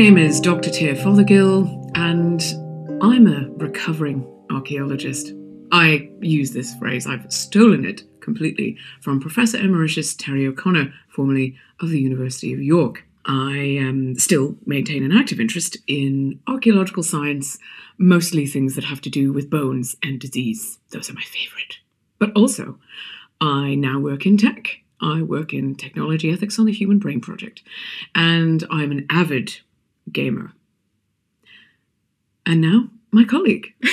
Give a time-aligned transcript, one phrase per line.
[0.00, 0.70] My name is Dr.
[0.70, 2.40] Tia Fothergill, and
[3.02, 5.34] I'm a recovering archaeologist.
[5.72, 11.90] I use this phrase, I've stolen it completely from Professor Emeritus Terry O'Connor, formerly of
[11.90, 13.04] the University of York.
[13.26, 17.58] I um, still maintain an active interest in archaeological science,
[17.98, 20.78] mostly things that have to do with bones and disease.
[20.92, 21.76] Those are my favourite.
[22.18, 22.78] But also,
[23.38, 24.78] I now work in tech.
[25.02, 27.62] I work in technology ethics on the Human Brain Project,
[28.14, 29.60] and I'm an avid
[30.12, 30.52] gamer.
[32.46, 33.74] And now, my colleague.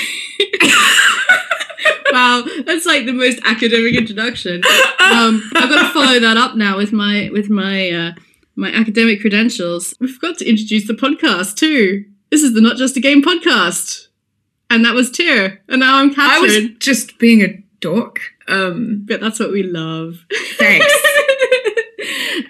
[2.12, 4.62] wow, that's like the most academic introduction.
[5.00, 8.12] Um, I've got to follow that up now with my with my uh,
[8.56, 9.94] my academic credentials.
[10.00, 12.06] We forgot to introduce the podcast too.
[12.32, 14.08] This is the Not Just a Game podcast,
[14.70, 16.52] and that was Tyr, and now I'm Catherine.
[16.52, 18.20] I was just being a dork.
[18.48, 20.26] Um, but that's what we love.
[20.58, 20.86] Thanks.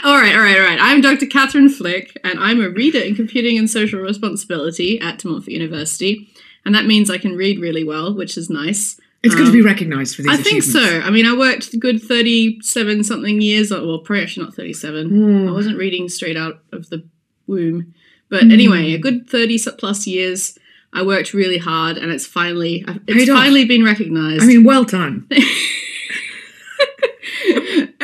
[0.04, 0.80] all right, all right, all right.
[0.80, 1.26] I'm Dr.
[1.26, 6.30] Catherine Flick, and I'm a reader in computing and social responsibility at De Montfort University.
[6.66, 9.00] And that means I can read really well, which is nice.
[9.24, 10.32] It's good um, to be recognised for these.
[10.32, 11.00] I think so.
[11.00, 13.72] I mean, I worked good thirty-seven something years.
[13.72, 15.10] Well, probably actually not thirty-seven.
[15.10, 15.50] Mm.
[15.50, 17.04] I wasn't reading straight out of the
[17.48, 17.94] womb,
[18.30, 18.54] but mm.
[18.54, 20.58] anyway, a good thirty plus years.
[20.94, 23.68] I worked really hard, and it's finally it's Paid finally off.
[23.68, 24.44] been recognised.
[24.44, 25.28] I mean, well done.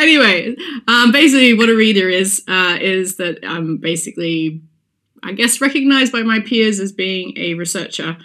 [0.03, 0.55] anyway,
[0.87, 4.61] um, basically, what a reader is uh, is that I'm basically,
[5.23, 8.17] I guess, recognized by my peers as being a researcher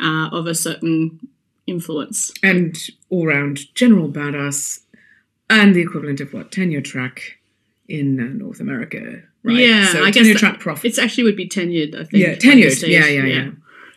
[0.00, 1.20] uh, of a certain
[1.66, 2.76] influence and
[3.10, 4.80] all round general badass,
[5.50, 7.38] and the equivalent of what tenure track
[7.88, 9.22] in uh, North America.
[9.42, 9.56] Right?
[9.56, 10.84] Yeah, so I guess tenure track prof.
[10.84, 11.94] It's actually would be tenured.
[11.94, 12.24] I think.
[12.24, 12.88] Yeah, tenured.
[12.88, 13.50] Yeah, yeah, yeah, yeah.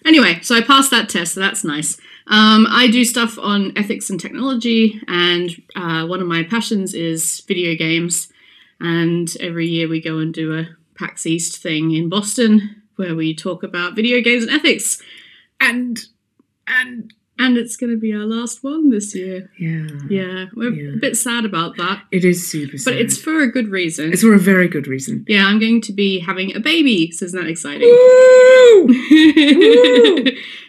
[0.05, 1.97] Anyway, so I passed that test, so that's nice.
[2.29, 7.41] Um, I do stuff on ethics and technology, and uh, one of my passions is
[7.41, 8.27] video games.
[8.79, 13.33] And every year we go and do a PAX East thing in Boston where we
[13.33, 15.01] talk about video games and ethics.
[15.59, 15.99] And
[16.67, 19.49] and and it's going to be our last one this year.
[19.57, 19.87] Yeah.
[20.09, 20.45] Yeah.
[20.55, 20.95] We're yeah.
[20.95, 22.03] a bit sad about that.
[22.11, 22.91] It is super sad.
[22.91, 24.11] But it's for a good reason.
[24.11, 25.25] It's for a very good reason.
[25.27, 27.87] Yeah, I'm going to be having a baby, so isn't that exciting?
[27.87, 28.87] Woo!
[28.87, 30.23] Woo!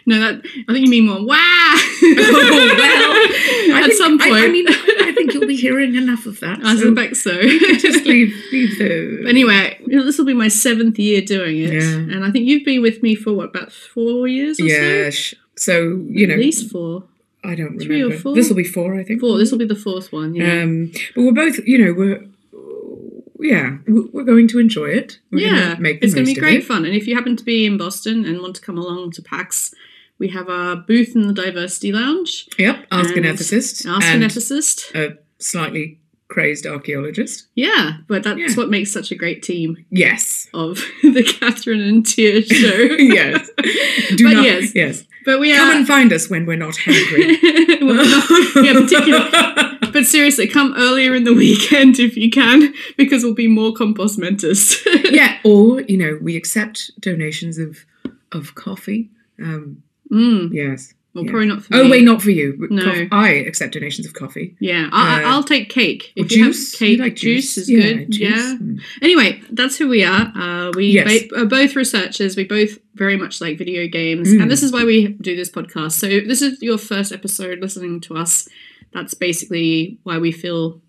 [0.05, 1.35] no, that I think you mean more wow.
[2.03, 4.33] oh, well, at think, some point.
[4.33, 6.59] I, I, mean, I think you'll be hearing enough of that.
[6.63, 7.41] I so suspect so.
[7.41, 9.25] just leave, leave the.
[9.27, 11.81] Anyway, this will be my seventh year doing it, yeah.
[11.81, 15.37] and I think you've been with me for what about four years or yeah, so.
[15.59, 17.03] So you know, at least four.
[17.43, 18.15] I don't Three remember.
[18.15, 18.35] Or four?
[18.35, 19.21] This will be four, I think.
[19.21, 19.37] Four.
[19.37, 20.35] This will be the fourth one.
[20.35, 20.63] Yeah.
[20.63, 22.25] Um, but we're both, you know, we're
[23.39, 25.19] yeah, we're going to enjoy it.
[25.31, 26.85] We're yeah, gonna make it's going to be great fun.
[26.85, 29.73] And if you happen to be in Boston and want to come along to PAX,
[30.17, 32.49] we have our booth in the Diversity Lounge.
[32.57, 33.85] Yep, ask an ethicist.
[33.85, 34.93] Ask an ethicist.
[34.93, 35.98] A slightly
[36.29, 37.47] crazed archaeologist.
[37.55, 38.53] Yeah, but that's Yeah.
[38.55, 40.47] what makes such a great team Yes.
[40.53, 42.77] of the Catherine and Tia show.
[42.99, 43.49] yes.
[44.15, 44.71] Do But not, yes.
[44.75, 45.03] yes.
[45.25, 45.75] But we Come are.
[45.75, 47.37] and find us when we're not hungry.
[48.63, 49.77] Yeah, particularly.
[49.91, 54.17] But seriously, come earlier in the weekend if you can, because we'll be more compos
[54.17, 54.85] mentis.
[55.11, 57.85] yeah, or you know, we accept donations of
[58.31, 59.09] of coffee.
[59.41, 59.81] Um,
[60.11, 60.51] Mm.
[60.53, 60.93] yes.
[61.15, 61.31] Well, Yeah.
[61.31, 61.89] probably not for Oh me.
[61.89, 62.67] wait, not for you.
[62.69, 63.07] No.
[63.11, 64.55] I accept donations of coffee.
[64.59, 66.13] Yeah, I, Uh, I'll take cake.
[66.15, 66.75] If you have juice.
[66.75, 68.11] cake, You like juice, is Yeah, good.
[68.11, 68.29] juice.
[68.29, 68.57] Yeah.
[68.61, 68.79] Mm.
[69.01, 70.31] Anyway, that's who we are.
[70.35, 71.23] Uh, we Yes.
[71.29, 72.37] ba- are both researchers.
[72.37, 74.43] We both very much like video games, Mm.
[74.43, 75.93] and this is why we do this podcast.
[75.93, 78.47] So, this is your first episode listening to us.
[78.93, 80.81] That's basically why we feel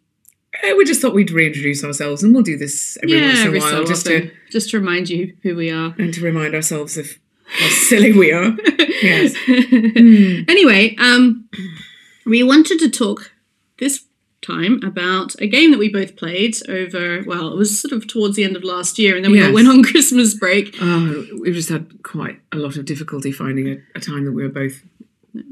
[0.64, 3.46] Eh, we just thought we'd reintroduce ourselves, and we'll do this every yeah once in
[3.48, 5.94] a while, so just often, to just to remind you who we are.
[5.96, 7.18] and to remind ourselves of
[7.88, 8.56] silly we are.
[9.02, 9.34] Yes.
[9.46, 10.44] Mm.
[10.50, 11.48] Anyway, um,
[12.26, 13.32] we wanted to talk
[13.78, 14.04] this
[14.42, 17.22] time about a game that we both played over.
[17.26, 19.48] Well, it was sort of towards the end of last year, and then we all
[19.48, 19.54] Yes.
[19.54, 20.74] went on Christmas break.
[20.80, 24.42] Oh, we've just had quite a lot of difficulty finding a, a time that we
[24.42, 24.82] were both.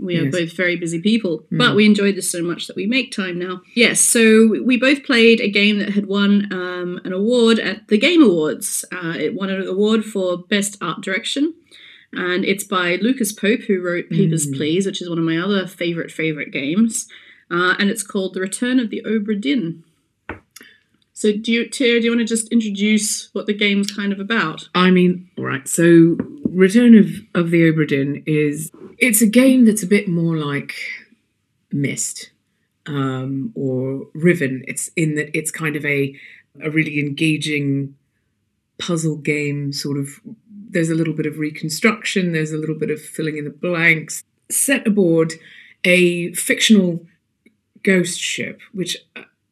[0.02, 0.32] We are Yes.
[0.32, 1.58] both very busy people, Mm.
[1.58, 3.62] but we enjoyed this so much that we make time now.
[3.74, 7.98] Yes, so we both played a game that had won um, an award at the
[7.98, 8.84] Game Awards.
[8.92, 11.54] Uh, it won an award for Best Art Direction,
[12.12, 14.56] and it's by Lucas Pope, who wrote Papers, Mm.
[14.56, 17.08] Please, which is one of my other favorite favorite games.
[17.50, 19.82] Uh, and it's called The Return of the Obra Dinn.
[21.14, 24.20] So, do you, Tia, do you want to just introduce what the game's kind of
[24.20, 24.68] about?
[24.74, 25.66] I mean, all right.
[25.66, 30.36] So, Return of of the Obra Dinn is it's a game that's a bit more
[30.36, 30.74] like
[31.72, 32.30] Myst
[32.86, 34.64] um, or Riven.
[34.68, 36.14] It's in that it's kind of a
[36.62, 37.96] a really engaging
[38.78, 39.72] puzzle game.
[39.72, 40.20] Sort of,
[40.70, 42.32] there's a little bit of reconstruction.
[42.32, 44.24] There's a little bit of filling in the blanks.
[44.50, 45.34] Set aboard
[45.84, 47.06] a fictional
[47.82, 48.96] ghost ship, which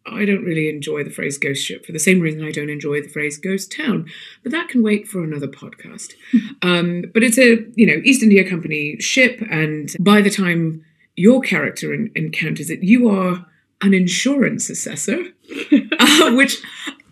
[0.06, 3.02] I don't really enjoy the phrase ghost ship for the same reason I don't enjoy
[3.02, 4.06] the phrase ghost town.
[4.42, 6.14] But that can wait for another podcast.
[6.62, 10.84] um, but it's a you know East India Company ship, and by the time
[11.16, 13.46] your character en- encounters it, you are
[13.82, 15.24] an insurance assessor,
[15.98, 16.62] uh, which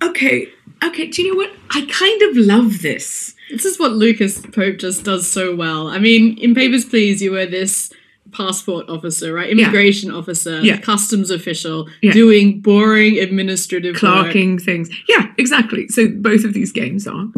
[0.02, 0.48] okay.
[0.84, 1.52] Okay, do you know what?
[1.70, 3.34] I kind of love this.
[3.50, 5.88] This is what Lucas Pope just does so well.
[5.88, 7.92] I mean, in Papers, Please, you were this
[8.32, 9.48] passport officer, right?
[9.50, 10.78] Immigration officer, Yeah.
[10.78, 12.12] customs official, Yeah.
[12.12, 14.90] doing boring administrative work, Clarking things.
[15.08, 15.88] Yeah, exactly.
[15.88, 17.28] So both of these games are.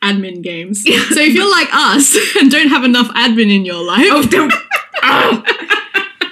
[0.00, 0.84] admin games.
[0.84, 4.52] So if you're like us and don't have enough admin in your life, Oh, don't.
[5.02, 5.42] oh.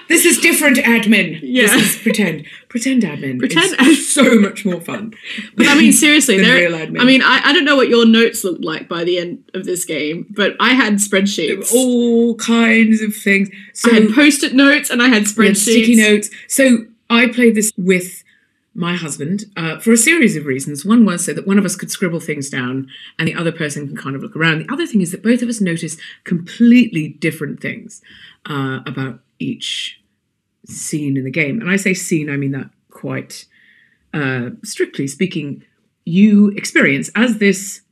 [0.08, 1.41] This is different admin.
[1.43, 1.67] Yeah.
[1.67, 2.47] This is pretend.
[2.69, 3.38] Pretend admin.
[3.38, 5.14] Pretend is ad- so much more fun.
[5.56, 6.55] But I mean, seriously, there.
[6.55, 7.00] real admin.
[7.00, 9.64] I mean, I, I don't know what your notes looked like by the end of
[9.64, 11.73] this game, but I had spreadsheets.
[11.75, 13.49] all kinds of things.
[13.73, 15.56] So I had post-it notes and I had spreadsheets.
[15.56, 16.31] sticky notes.
[16.49, 18.23] So I played this with
[18.75, 20.85] my husband uh, for a series of reasons.
[20.85, 22.88] One was so that one of us could scribble things down
[23.19, 24.58] and the other person can kind of look around.
[24.67, 28.03] The other thing is that both of us notice completely different things
[28.49, 30.00] uh, about each
[30.67, 31.61] scene in the game.
[31.61, 33.47] And I say scene, I mean that quite
[34.15, 35.65] uh, strictly speaking.
[36.05, 37.83] You experience as this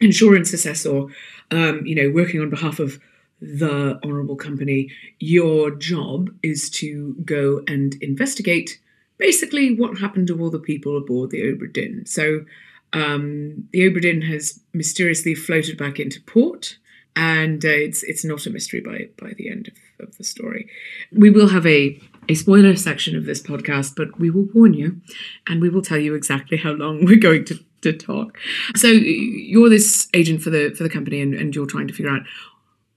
[0.00, 1.06] insurance assessor,
[1.50, 2.98] um, you know, working on behalf of
[3.40, 8.80] the honourable company, your job is to go and investigate
[9.18, 12.06] basically what happened to all the people aboard the Obra Dinn.
[12.06, 12.44] So
[12.92, 16.78] um, the Obra Dinn has mysteriously floated back into port,
[17.16, 19.74] and uh, it's it's not a mystery by by the end of,
[20.04, 20.68] of the story.
[21.12, 25.00] We will have a a spoiler section of this podcast, but we will warn you,
[25.46, 28.38] and we will tell you exactly how long we're going to, to talk.
[28.76, 32.12] So you're this agent for the for the company, and, and you're trying to figure
[32.12, 32.22] out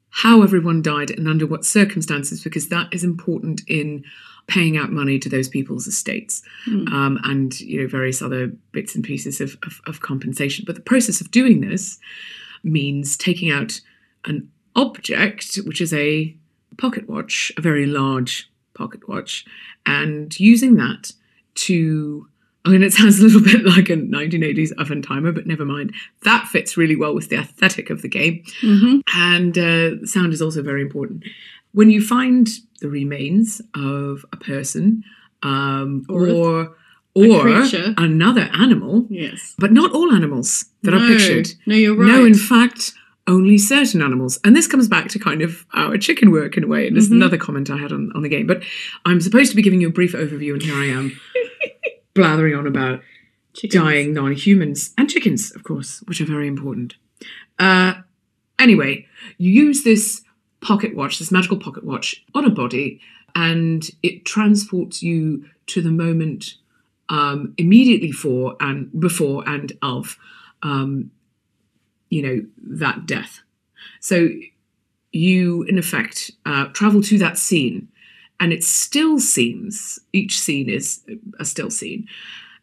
[0.09, 4.03] how everyone died and under what circumstances, because that is important in
[4.47, 6.89] paying out money to those people's estates Mm.
[6.91, 10.63] um, and you know various other bits and pieces of, of, of compensation.
[10.65, 11.99] But the process of doing this
[12.63, 13.81] means taking out
[14.25, 16.35] an object, which is a
[16.77, 19.45] pocket watch, a very large pocket watch,
[19.85, 21.11] and using that
[21.55, 22.27] to
[22.65, 25.93] I mean, it sounds a little bit like a 1980s oven timer, but never mind.
[26.23, 28.43] That fits really well with the aesthetic of the game.
[28.61, 29.01] Mhm.
[29.15, 31.23] And uh, sound is also very important.
[31.71, 32.47] When you find
[32.81, 35.03] the remains of a person
[35.43, 36.75] um, Or or
[37.15, 37.47] or
[37.97, 39.55] another animal, Yes.
[39.57, 41.47] but not all animals that are pictured.
[41.65, 42.07] No, you're right.
[42.07, 42.93] No, in fact,
[43.27, 44.39] only certain animals.
[44.43, 46.87] And this comes back to kind of our chicken work in a way.
[46.87, 47.13] And there's Mhm.
[47.17, 48.47] another comment I had on, on the game.
[48.47, 48.63] But
[49.05, 51.19] I'm supposed to be giving you a brief overview, and here I am
[52.13, 53.01] blathering on about
[53.53, 53.73] Chickens.
[53.83, 56.95] dying non-humans and chickens, of course, which are very important.
[57.59, 57.95] Uh,
[58.59, 59.05] anyway,
[59.37, 60.21] you use this
[60.61, 62.99] pocket watch, this magical pocket watch, on a body,
[63.35, 66.55] and it transports you to the moment
[67.09, 70.17] um, immediately for and before and of,
[70.63, 71.09] um,
[72.09, 73.41] you know, that death.
[73.99, 74.29] So
[75.11, 77.87] you, in effect, uh, travel to that scene,
[78.39, 81.03] and it still seems each scene is
[81.39, 82.07] a still scene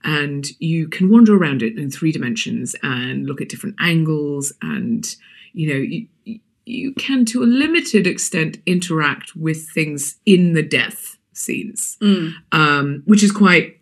[0.05, 5.17] and you can wander around it in three dimensions and look at different angles and
[5.53, 5.75] you know
[6.25, 12.35] you, you can to a limited extent interact with things in the death scenes Mm.
[12.53, 13.81] um, which is quite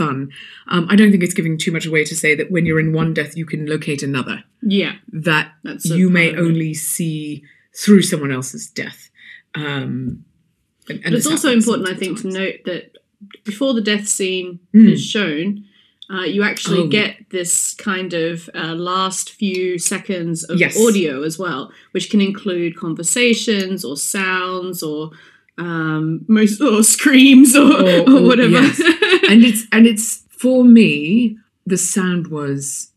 [0.00, 0.30] fun
[0.72, 2.92] um, i don't think it's giving too much away to say that when you're in
[2.92, 4.94] one death you can locate another Yeah.
[5.30, 6.48] that That's you may part of it.
[6.48, 7.42] only see
[7.82, 9.00] through someone else's death
[9.54, 10.24] um,
[10.88, 12.82] and, and But it's also important, I think, to note that
[13.44, 14.92] before the death scene Mm.
[14.92, 15.64] is shown,
[16.14, 16.86] uh, you actually Oh.
[17.00, 20.80] get this kind of uh, last few seconds of Yes.
[20.80, 25.10] audio as well, which can include conversations or sounds or
[25.58, 28.50] um, most or screams or, Or- or, whatever.
[28.60, 28.80] yes.
[29.28, 31.36] and it's and it's for me
[31.66, 32.92] the sound was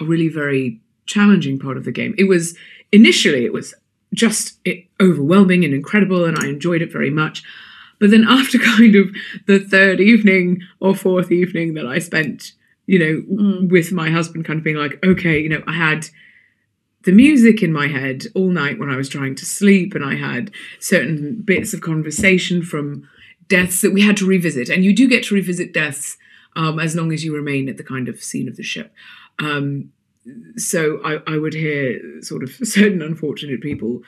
[0.00, 2.56] a really very challenging part of the game it was
[2.92, 3.74] initially it was
[4.14, 7.42] just it, overwhelming and incredible and i enjoyed it very much
[8.00, 9.08] but then after kind of
[9.46, 12.52] the third evening or fourth evening that i spent
[12.86, 13.68] you know Mm.
[13.70, 16.06] with my husband kind of being like okay you know i had
[17.08, 20.14] the music in my head all night when i was trying to sleep and i
[20.14, 23.08] had certain bits of conversation from
[23.48, 26.18] deaths that we had to revisit and you do get to revisit deaths
[26.54, 28.92] um, as long as you remain at the kind of scene of the ship
[29.38, 29.90] um,
[30.58, 34.02] so I, I would hear sort of certain unfortunate people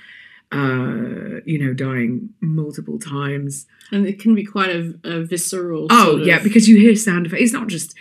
[0.52, 5.86] uh, you know dying multiple times and it can be quite a, a visceral.
[5.90, 7.42] Oh yeah, of- because you hear sound effects.
[7.42, 7.94] It's not just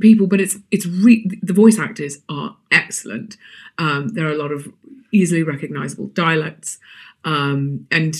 [0.00, 3.36] people, but it's it's re- the voice actors are excellent.
[3.78, 4.72] Um, there are a lot of
[5.12, 6.78] easily recognizable dialects,
[7.24, 8.14] um, and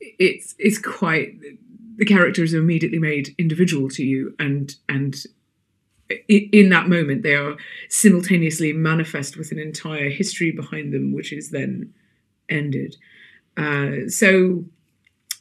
[0.00, 1.38] it's it's quite
[1.96, 5.24] the characters are immediately made individual to you, and and
[6.28, 7.56] in that moment they are
[7.88, 11.92] simultaneously manifest with an entire history behind them, which is then
[12.48, 12.96] ended.
[13.56, 14.64] Uh, so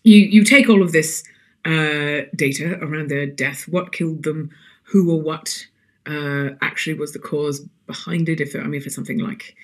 [0.03, 1.23] you you take all of this
[1.65, 4.49] uh, data around their death, what killed them,
[4.89, 5.65] who or what
[6.05, 8.39] uh, actually was the cause behind it.
[8.41, 9.55] If I mean, if it's something like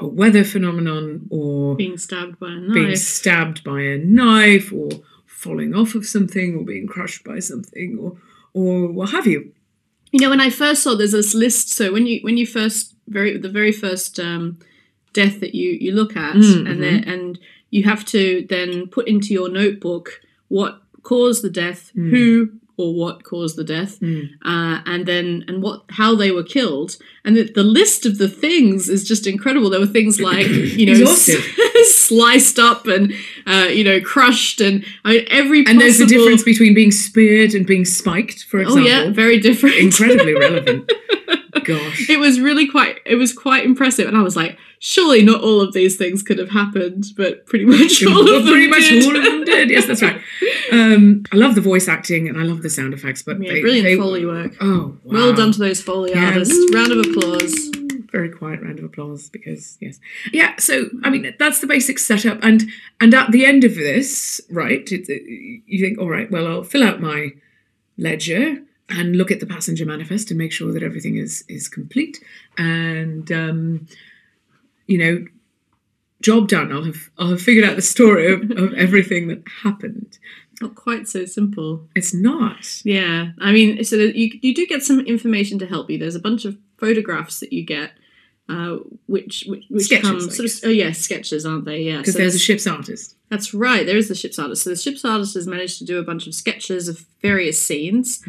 [0.00, 2.74] a weather phenomenon or Being stabbed by a knife.
[2.74, 4.88] being stabbed by a knife or
[5.26, 8.16] falling off of something or being crushed by something or
[8.54, 9.52] or what have you.
[10.12, 11.70] You know, when I first saw there's this list.
[11.70, 14.58] So when you when you first very the very first um,
[15.12, 17.38] death that you you look at, Mm, and then and
[17.70, 22.10] you have to then put into your notebook what caused the death, Mm.
[22.10, 24.30] who or what caused the death, Mm.
[24.44, 28.28] uh, and then and what how they were killed, and the, the list of the
[28.28, 29.70] things is just incredible.
[29.70, 31.04] There were things like you know
[31.84, 33.12] sliced up and
[33.46, 37.54] uh, you know crushed, and I mean every And there's a difference between being speared
[37.54, 38.82] and being spiked, for example.
[38.82, 39.08] Oh example.
[39.10, 39.76] yeah, very different.
[39.76, 40.90] Incredibly relevant.
[41.64, 42.08] Gosh.
[42.08, 45.60] it was really quite it was quite impressive and i was like surely not all
[45.60, 48.88] of these things could have happened but pretty much all Well, of them pretty much
[48.88, 49.04] did.
[49.06, 49.70] all of them did.
[49.70, 50.20] Yes, that's right.
[50.72, 53.60] Um, I love the voice acting and I love the sound effects, but yeah they,
[53.62, 55.12] brilliant they- foley work Oh, wow.
[55.14, 56.26] well done to those foley Yeah.
[56.26, 57.70] artists round of applause
[58.12, 59.98] Very quiet round of applause because yes,
[60.32, 60.54] yeah.
[60.58, 62.64] So I mean that's the basic setup, and
[63.00, 64.86] and at the end of this, right?
[64.92, 65.08] It,
[65.66, 67.30] you think, all right, well, I'll fill out my
[67.98, 72.22] ledger and look at the passenger manifest and make sure that everything is is complete,
[72.58, 73.86] and um,
[74.86, 75.24] you know,
[76.22, 76.72] job done.
[76.72, 80.18] I'll have I'll have figured out the story of, of everything that happened.
[80.60, 82.80] not quite so simple It's not.
[82.84, 86.20] yeah i mean so you, you do get some information to help you there's a
[86.20, 87.90] bunch of photographs that you get
[88.48, 88.76] uh,
[89.06, 92.18] which which, which Sketches, come sort of oh yeah sketches aren't they yeah Because so
[92.20, 93.16] there's a ship's artist.
[93.30, 93.84] That's right.
[93.86, 94.62] There is the ship's artist.
[94.62, 98.22] So the ship's artist has managed to do a bunch of sketches of various scenes,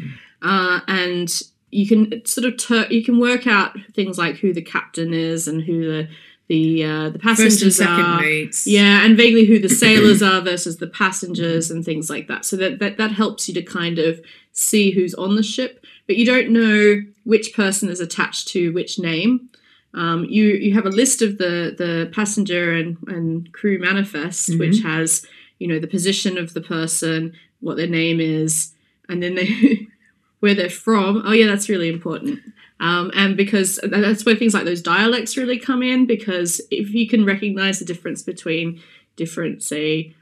[0.46, 4.62] uh, and you can sort of tur- you can work out things like who the
[4.62, 6.08] captain is and who the
[6.48, 8.20] the uh, the passengers second are.
[8.20, 8.66] mates.
[8.66, 12.44] Yeah, and vaguely who the sailors are versus the passengers and things like that.
[12.44, 14.20] So that, that that helps you to kind of
[14.52, 18.98] see who's on the ship, but you don't know which person is attached to which
[18.98, 19.50] name.
[19.92, 24.82] Um, you you have a list of the the passenger and, and crew manifest, which
[24.82, 25.26] has
[25.58, 28.72] you know the position of the person, what their name is,
[29.08, 29.88] and then they
[30.40, 31.22] where they're from.
[31.24, 32.40] Oh yeah, that's really important.
[32.78, 37.08] Um, and because that's where things like those dialects really come in, because if you
[37.08, 38.82] can recognize the difference between
[39.16, 40.14] different, say,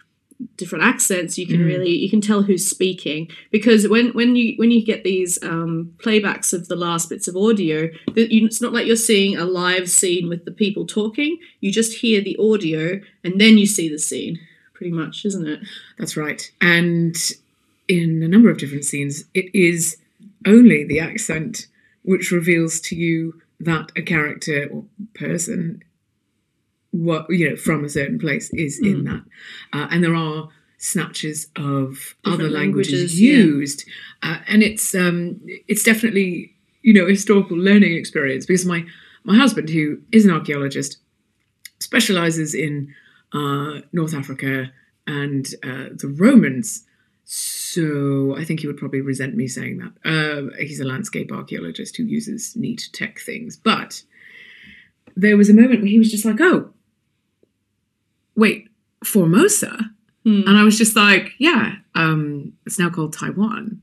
[0.57, 1.67] different accents, you can Mm.
[1.67, 3.29] really you can tell who's speaking.
[3.51, 7.37] Because when when you when you get these um, playbacks of the last bits of
[7.37, 11.39] audio, that it's not like you're seeing a live scene with the people talking.
[11.61, 14.39] You just hear the audio and then you see the scene.
[14.75, 15.61] Pretty much, isn't it?
[15.99, 16.51] That's right.
[16.61, 17.17] And
[17.89, 19.97] in a number of different scenes, it is
[20.47, 21.67] only the accent
[22.03, 24.85] which reveals to you that a character or
[25.15, 25.83] person,
[26.91, 29.23] what you know, from a certain place is in that.
[29.73, 30.49] Uh, and there are
[30.79, 33.33] snatches of Different other languages, languages, yeah.
[33.33, 33.89] used,
[34.23, 38.85] uh, and it's um, it's definitely you know a historical learning experience because my
[39.25, 40.99] my husband, who is an archaeologist,
[41.81, 42.95] specializes in
[43.33, 44.71] uh, North Africa
[45.07, 46.85] and uh, the Romans.
[47.25, 49.93] So I think he would probably resent me saying that.
[50.05, 53.57] Uh, he's a landscape archaeologist who uses neat tech things.
[53.57, 54.03] But
[55.17, 56.71] there was a moment where he was just like, oh,
[58.37, 58.69] wait,
[59.05, 59.79] Formosa?
[60.25, 60.43] Hmm.
[60.47, 63.81] And I was just like, yeah, um, it's now called Taiwan.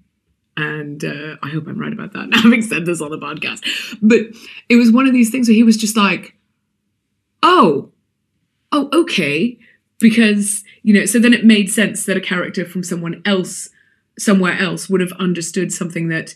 [0.57, 3.63] And uh, I hope I'm right about that, having said this on the podcast.
[4.01, 4.19] But
[4.69, 6.35] it was one of these things where he was just like,
[7.41, 7.91] oh,
[8.71, 9.57] oh, okay.
[10.01, 13.69] Because, you know, so then it made sense that a character from someone else,
[14.17, 16.35] somewhere else, would have understood something that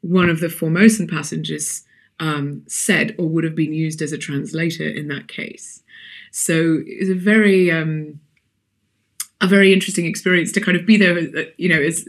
[0.00, 1.84] one of the Formosan passengers
[2.20, 5.82] um, said or would have been used as a translator in that case.
[6.32, 8.20] So it's a very, um,
[9.40, 12.08] a very interesting experience to kind of be there, uh, you know, as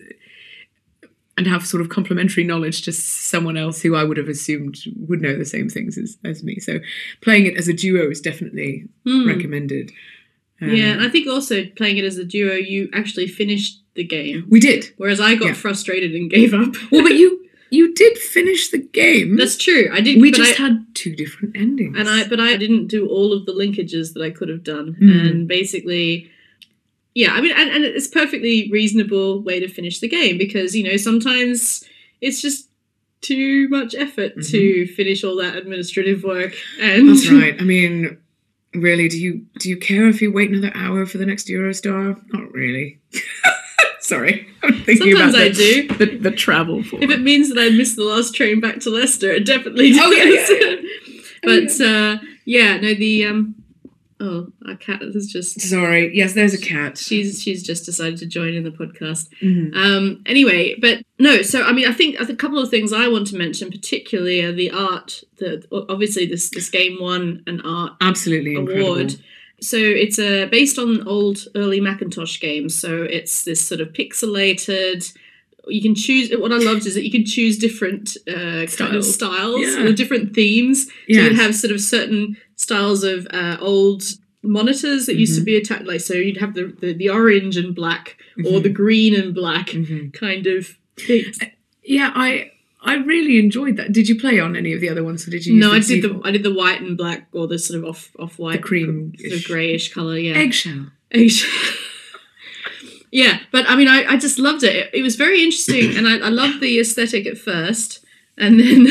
[1.38, 4.78] and have sort of complementary knowledge to someone else who I would have assumed
[5.08, 6.60] would know the same things as, as me.
[6.60, 6.80] So
[7.22, 9.28] playing it as a duo is definitely Hmm.
[9.28, 9.92] recommended.
[10.62, 14.04] Um, Yeah, and I think also playing it as a duo, you actually finished the
[14.04, 14.92] game, we did.
[14.98, 15.54] whereas I got Yeah.
[15.54, 16.76] frustrated and gave up.
[16.92, 19.36] Well, but you you did finish the game.
[19.36, 19.90] That's true.
[19.92, 20.22] I did.
[20.22, 21.98] we just I, had two different endings.
[22.00, 24.96] and I, but I didn't do all of the linkages that I could have done,
[25.02, 25.30] Mm.
[25.30, 26.30] and basically.
[27.16, 30.84] Yeah, I mean, and, and it's perfectly reasonable way to finish the game because you
[30.84, 31.84] know sometimes
[32.22, 32.70] it's just
[33.22, 36.54] too much effort to finish all that administrative work.
[36.80, 37.08] And Mm-hmm.
[37.08, 37.56] That's right.
[37.60, 38.18] I mean,
[38.74, 42.22] really, do you do you care if you wait another hour for the next Eurostar?
[42.34, 43.00] Not really.
[44.00, 45.88] Sorry, I'm thinking Sometimes about I the, do.
[45.96, 47.02] the, the travel for.
[47.02, 50.02] If it means that I missed the last train back to Leicester, it definitely does.
[50.02, 50.76] Oh, yeah, yeah,
[51.46, 53.56] Oh, but uh, yeah, no, the um,
[54.20, 56.98] oh, our cat has just Sorry, yes, there's a cat.
[56.98, 59.30] she's she's just decided to join in the podcast.
[59.42, 59.76] Mhm.
[59.76, 63.28] Um, anyway, but no, so I mean, I think a couple of things I want
[63.28, 65.24] to mention, particularly are the art.
[65.38, 68.88] The obviously this this game won an art Absolutely incredible.
[68.94, 69.16] award.
[69.60, 72.78] So it's uh, based on old early Macintosh games.
[72.80, 75.12] So it's this sort of pixelated.
[75.70, 76.30] You can choose.
[76.32, 79.14] What I loved is that you can choose different uh, kind of Styles.
[79.14, 79.84] styles Yeah.
[79.86, 80.86] or different themes.
[80.86, 81.28] So you Yes.
[81.28, 84.04] can have sort of certain styles of uh, old
[84.44, 85.46] monitors that used to Mhm.
[85.46, 85.86] be attached.
[85.86, 88.64] Like so, you'd have the, the the orange and black or Mhm.
[88.64, 90.14] the green and black Mhm.
[90.14, 91.38] kind of things.
[91.84, 92.52] Yeah, I
[92.84, 93.92] I really enjoyed that.
[93.92, 95.54] Did you play on any of the other ones, or did you?
[95.56, 96.22] No, I did the?
[96.24, 99.14] I did the white and black or the sort of off off white, The cream
[99.20, 100.18] sort of greyish color.
[100.18, 100.88] Yeah, eggshell.
[101.12, 101.50] Asian.
[103.12, 104.76] Yeah, but I mean, I, I just loved it.
[104.76, 104.90] it.
[104.94, 108.06] It was very interesting, and I, I loved the aesthetic at first,
[108.38, 108.88] and then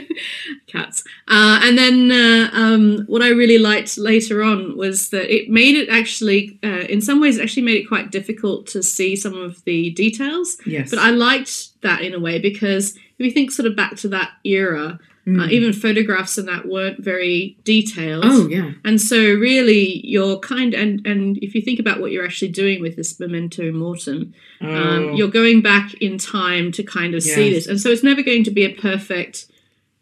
[0.66, 5.50] cats, uh, and then uh, um, what I really liked later on was that it
[5.50, 9.14] made it actually, uh, in some ways, it actually made it quite difficult to see
[9.16, 10.56] some of the details.
[10.66, 13.96] Yes, But I liked that in a way because if you think sort of back
[13.96, 15.50] to that era, uh, Mm.
[15.52, 18.24] even photographs and that weren't very detailed.
[18.26, 22.24] oh yeah, And so really you're kind and and if you think about what you're
[22.24, 24.66] actually doing with this memento mortem, oh.
[24.66, 27.66] um, you're going back in time to kind of see this.
[27.66, 29.46] And so it's never going to be a perfect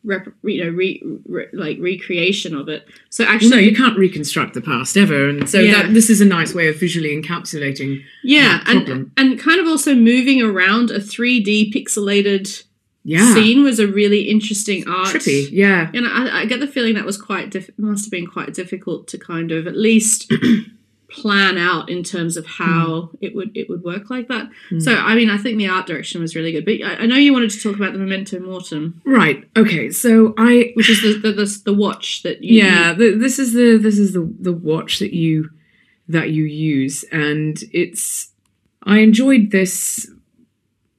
[0.04, 2.86] rep, you know, re, re, like recreation of it.
[3.10, 5.82] So actually no, you can't reconstruct the past ever, and so Yeah.
[5.82, 8.02] that this is a nice way of visually encapsulating.
[8.22, 12.62] yeah, and and kind of also moving around a 3D pixelated
[13.04, 15.08] Yeah, scene was a really interesting art.
[15.08, 15.48] trippy.
[15.50, 18.52] Yeah, And I, I get the feeling that was quite diff- must have been quite
[18.52, 20.30] difficult to kind of at least
[21.10, 24.50] plan out in terms of how it would it would work like that.
[24.68, 24.80] Hmm.
[24.80, 26.64] So I mean, I think the art direction was really good.
[26.66, 29.42] But I, I know you wanted to talk about the memento mortem, right.
[29.56, 33.38] Okay, so I which is the the, the, the watch that you yeah the, this
[33.38, 35.50] is the this is the the watch that you
[36.08, 38.30] that you use and it's
[38.84, 40.10] i enjoyed this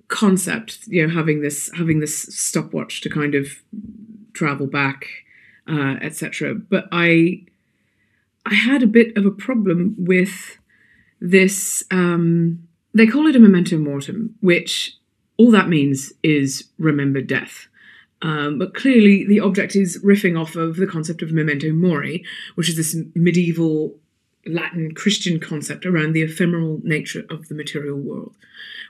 [0.10, 3.48] concept you know having this having this stopwatch to kind of
[4.34, 5.06] travel back
[5.67, 7.41] uh, etc but i
[8.45, 10.58] i had a bit of a problem with
[11.22, 15.00] this um they call it a memento mortem which
[15.39, 17.67] all that means is remember death.
[18.22, 22.67] Um, but clearly, the object is riffing off of the concept of memento mori, which
[22.67, 23.95] is this medieval
[24.53, 28.35] Latin Christian concept around the ephemeral nature of the material world.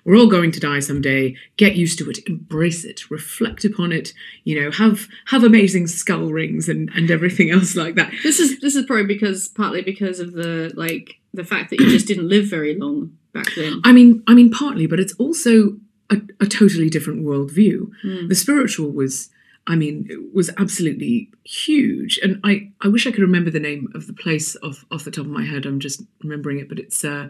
[0.05, 1.35] We're all going to die someday.
[1.57, 4.13] Get used to it, embrace it, reflect upon it.
[4.43, 8.11] You know, have have amazing skull rings and and everything else like that.
[8.23, 11.89] This is this is probably because partly because of the like the fact that you
[11.89, 13.81] just didn't live very long back then.
[13.83, 15.77] I mean, I mean, partly, but it's also
[16.09, 17.91] a, a totally different worldview.
[18.03, 18.29] Mm.
[18.29, 19.29] The spiritual was,
[19.69, 22.19] I mean, it was absolutely huge.
[22.23, 25.11] And I, I wish I could remember the name of the place off, off the
[25.11, 25.65] top of my head.
[25.65, 27.29] I'm just remembering it, but it's, uh,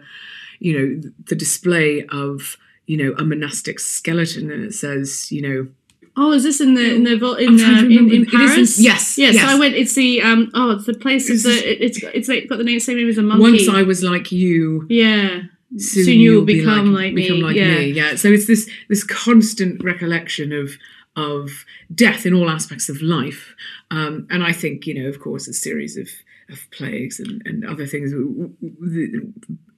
[0.58, 5.68] you know, the display of, you know, a monastic skeleton, and it says, you know,
[6.16, 8.80] Oh, is this in the in the in the, in, in in- Paris?
[8.80, 9.34] yes, yes.
[9.34, 9.44] yes.
[9.44, 9.74] So I went.
[9.76, 10.50] It's the um.
[10.54, 11.30] Oh, it's the place.
[11.30, 13.42] It's the it, it's it's like got the name same name as a monkey.
[13.42, 15.42] once I was like you, yeah.
[15.76, 17.74] soon, Soon you will you'll be become like me, like yeah.
[17.76, 17.86] me.
[17.92, 18.16] Yeah.
[18.16, 20.72] So it's this this constant recollection of
[21.20, 21.50] of
[21.94, 23.54] death in all aspects of life,
[23.90, 26.08] um, and I think you know, of course, a series of
[26.48, 28.12] of plagues and, and other things,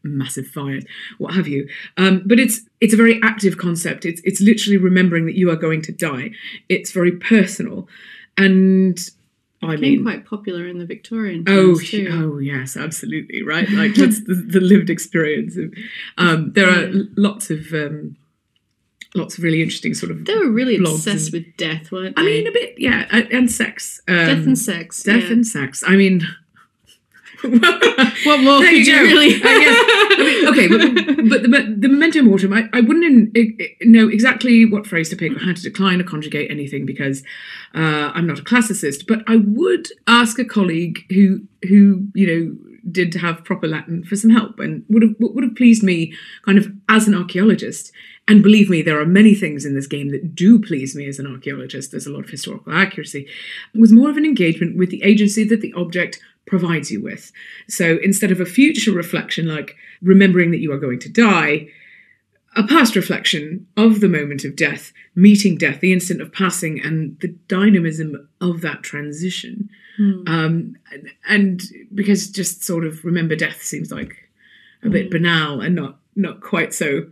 [0.03, 0.85] massive fires,
[1.19, 1.69] what have you.
[1.97, 4.05] Um, but it's it's a very active concept.
[4.05, 6.31] It's it's literally remembering that you are going to die.
[6.69, 7.89] It's very personal,
[8.37, 8.99] and
[9.63, 12.09] I mean, quite popular in the Victorian Oh, too.
[12.11, 13.69] oh yes, absolutely right.
[13.71, 15.57] Like that's the, the lived experience.
[15.57, 15.73] Of,
[16.19, 18.17] um, there are lots of um,
[19.15, 20.25] lots of really interesting sort of.
[20.25, 22.23] They were really obsessed and- with death, weren't they?
[22.23, 24.01] I mean, a bit, yeah, and, sex.
[24.09, 25.03] Um, death and sex.
[25.03, 25.33] Death yeah.
[25.33, 25.83] and sex.
[25.87, 26.23] I mean,
[27.43, 29.35] what more There could you you, really?
[29.43, 29.85] Uh, yes.
[30.19, 33.85] I mean, okay, but, but the, the memento mortem, I, I wouldn't in, i- i-
[33.85, 37.23] know exactly what phrase to pick or how to decline or conjugate anything because
[37.75, 39.07] uh, I'm not a classicist.
[39.09, 42.57] But I would ask a colleague who who you know
[42.91, 46.13] did have proper Latin for some help and would have would have pleased me
[46.45, 47.93] kind of as an archaeologist.
[48.29, 51.19] And believe me, there are many things in this game that do please me as
[51.19, 51.91] an archaeologist.
[51.91, 53.27] There's a lot of historical accuracy.
[53.75, 57.33] It was more of an engagement with the agency that the object provides you with.
[57.69, 61.69] So instead of a future reflection, like remembering that you are going to die,
[62.55, 67.19] a past reflection of the moment of death, meeting death, the instant of passing, and
[67.21, 69.71] the dynamism of that transition.
[69.97, 70.23] Hmm.
[70.27, 70.77] Um,
[71.29, 71.63] and,
[71.95, 74.17] because just sort of remember death seems like
[74.83, 75.11] a bit Mm.
[75.11, 77.07] banal and not not quite so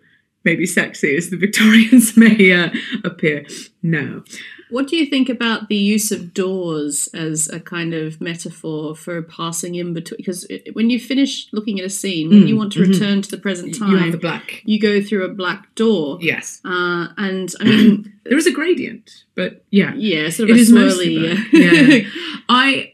[0.45, 2.71] maybe sexy as the Victorians may uh,
[3.05, 3.45] appear
[3.83, 4.23] now.
[4.71, 9.21] What do you think about the use of doors as a kind of metaphor for
[9.21, 10.17] passing in between?
[10.19, 12.89] Because it- when you finish looking at a scene, when Mm, you want to mhm.
[12.93, 14.63] return to the present time, You have the black.
[14.65, 16.19] you go through a black door.
[16.23, 16.61] Yes.
[16.65, 19.93] Uh, and I mean, There is a gradient, but yeah.
[19.97, 21.51] yeah, sort It a is mostly swirly.
[21.51, 21.53] black.
[22.05, 22.11] Yeah.
[22.49, 22.93] I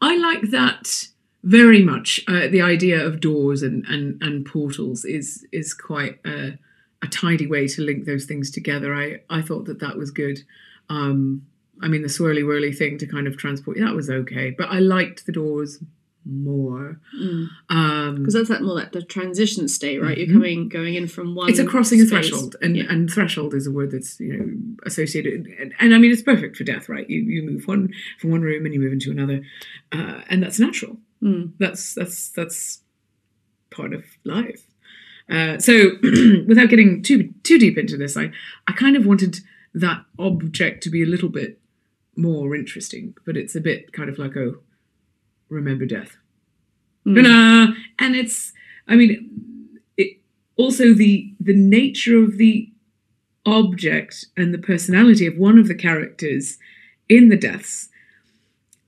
[0.00, 1.08] I like that
[1.42, 2.20] very much.
[2.28, 6.56] Uh, the idea of doors and, and, and portals is is quite a,
[7.02, 8.94] a tidy way to link those things together.
[8.94, 10.40] I, I thought that that was good.
[10.88, 11.46] Um,
[11.82, 14.80] I mean, the swirly whirly thing to kind of transport that was okay, but I
[14.80, 15.78] liked the doors
[16.26, 17.00] more.
[17.18, 17.48] Mm.
[17.70, 20.18] Um, because that's that more like the transition state, right?
[20.18, 20.26] Mhm.
[20.26, 21.48] You're coming going in from one.
[21.48, 22.84] it's a crossing a threshold and, Yeah.
[22.90, 26.56] and threshold is a word that's you know associated and, and i mean it's perfect
[26.58, 29.40] for death right you you move one from one room and you move into another
[29.92, 31.52] uh, and that's natural Mm.
[31.58, 32.80] that's that's that's
[33.70, 34.66] part of life
[35.30, 35.92] uh, so
[36.46, 38.30] without getting too too deep into this i
[38.66, 39.38] i kind of wanted
[39.72, 41.58] that object to be a little bit
[42.16, 44.58] more interesting but it's a bit kind of like oh
[45.48, 46.16] remember death
[47.06, 47.74] Mm.
[47.98, 48.52] And it's
[48.88, 49.30] i mean
[49.96, 50.18] it
[50.56, 52.70] also the the nature of the
[53.46, 56.58] object and the personality of one of the characters
[57.08, 57.88] in the deaths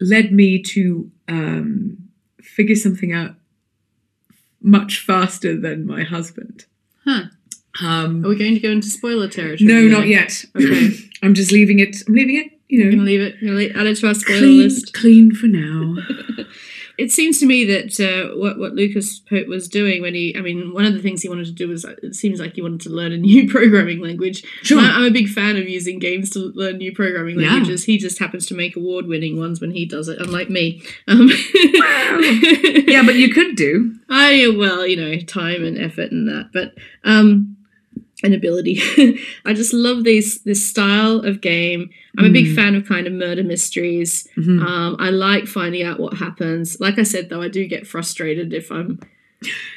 [0.00, 1.96] led me to um,
[2.40, 3.35] figure something out
[4.62, 6.64] much faster than my husband
[7.05, 7.25] Huh.
[7.83, 9.66] um, Are we going to go into spoiler territory?
[9.68, 9.90] no there?
[9.90, 10.90] not yet Okay.
[11.22, 13.37] i'm just leaving it i'm leaving it you know gonna leave it.
[13.40, 14.94] You're gonna add it to our spoiler clean, list.
[14.94, 15.96] clean for now
[16.98, 20.40] It seems to me that uh, what what Lucas Pope was doing when he, I
[20.40, 22.62] mean, one of the things he wanted to do was uh, it seems like he
[22.62, 24.44] wanted to learn a new programming language.
[24.62, 27.87] sure I, I'm a big fan of using games to learn new programming languages.
[27.87, 27.92] Yeah.
[27.92, 30.83] He just happens to make award winning ones when he does it, unlike me.
[31.09, 31.28] Um,
[32.87, 36.74] yeah but you could do I well, you know, time and effort and that, but
[37.05, 37.57] um
[38.22, 38.80] and ability.
[39.44, 41.90] I just love these this style of game.
[42.18, 42.54] I'm a big Mm.
[42.54, 44.28] fan of kind of murder mysteries.
[44.37, 44.62] Mhm.
[44.64, 46.78] Um, I like finding out what happens.
[46.80, 49.00] Like I said, though, I do get frustrated if I'm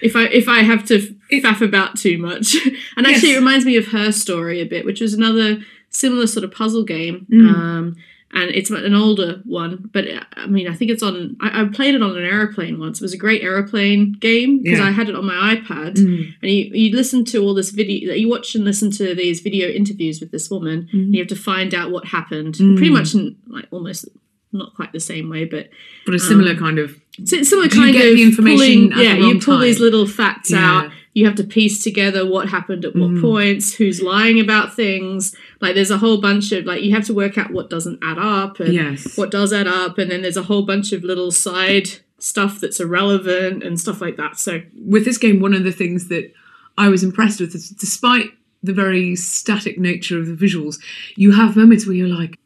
[0.01, 0.95] if I if I have to
[1.29, 2.55] It- faff about too much.
[2.97, 3.37] and actually, Yes.
[3.37, 6.83] it reminds me of her story a bit, which was another similar sort of puzzle
[6.83, 7.25] game.
[7.31, 7.47] Mm.
[7.49, 7.95] Um,
[8.35, 11.37] and it's an older one, but uh, I mean, I think it's on.
[11.41, 12.99] I, I played it on an aeroplane once.
[12.99, 14.85] It was a great aeroplane game because Yeah.
[14.85, 15.95] I had it on my iPad.
[15.95, 16.33] Mm.
[16.41, 19.69] And you, you listen to all this video, you watch and listen to these video
[19.69, 22.55] interviews with this woman, and you have to find out what happened.
[22.55, 22.75] Mm.
[22.75, 24.05] Pretty much, in, like almost
[24.51, 25.69] not quite the same way, but
[26.05, 29.13] but a similar Um, kind of so it's similar kind of the information pulling, yeah,
[29.15, 30.65] you pull these little facts Yeah.
[30.85, 30.91] out.
[31.13, 33.21] You have to piece together what happened at what Mm.
[33.21, 35.33] points, who's lying about things.
[35.61, 38.17] Like there's a whole bunch of like you have to work out what doesn't add
[38.17, 41.31] up and yes what does add up, and then there's a whole bunch of little
[41.31, 41.87] side
[42.19, 44.37] stuff that's irrelevant and stuff like that.
[44.39, 46.33] So with this game, one of the things that
[46.77, 50.79] I was impressed with is despite the very static nature of the visuals,
[51.15, 52.39] you have moments where you're like,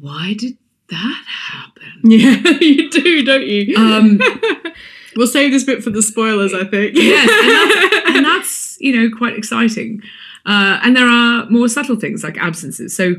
[0.00, 0.56] why did
[0.90, 1.92] that happen?
[2.10, 3.76] yeah, you do, don't you?
[3.76, 4.20] Um,
[5.16, 6.94] we'll save this bit for the spoilers, I think.
[6.96, 10.02] yes, and that's, and that's, you know, quite exciting.
[10.46, 12.96] Uh, and there are more subtle things like absences.
[12.96, 13.16] So,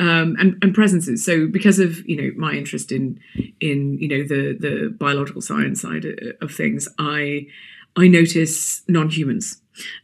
[0.00, 1.24] um, and, and presences.
[1.24, 3.20] So, because of you know my interest in
[3.60, 7.46] in you know the the biological science side of- of things, I
[7.96, 9.60] I notice non-humans,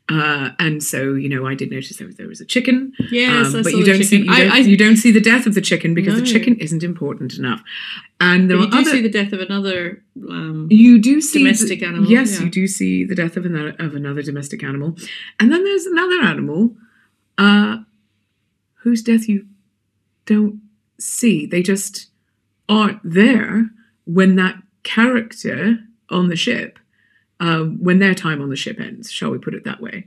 [0.08, 3.54] uh, and so you know I did notice there was, there was a chicken, yes,
[3.54, 5.54] um, but you don't see you don't, I, I, you don't see the death of
[5.54, 7.62] the chicken because the chicken isn't important enough.
[8.20, 10.02] And there but are you do other see the death of another.
[10.28, 12.44] Um, you do see domestic the- animal, Yes, yeah.
[12.44, 14.96] you do see the death of another of another domestic animal,
[15.38, 16.74] and then there's another animal,
[17.36, 17.78] uh,
[18.82, 19.46] whose death you
[20.26, 20.60] don't
[20.98, 21.46] see.
[21.46, 22.08] They just
[22.68, 23.70] aren't there
[24.04, 25.78] when that character
[26.10, 26.78] on the ship,
[27.40, 29.10] um, when their time on the ship ends.
[29.10, 30.06] Shall we put it that way?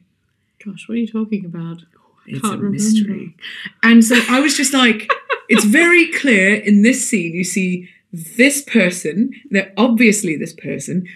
[0.63, 1.81] gosh, what are you talking about?
[2.27, 2.69] It's Can't a remember.
[2.73, 3.35] mystery.
[3.81, 5.09] And so I was just like,
[5.49, 7.33] it's very clear in this scene.
[7.33, 11.07] You see this person, they're obviously this person,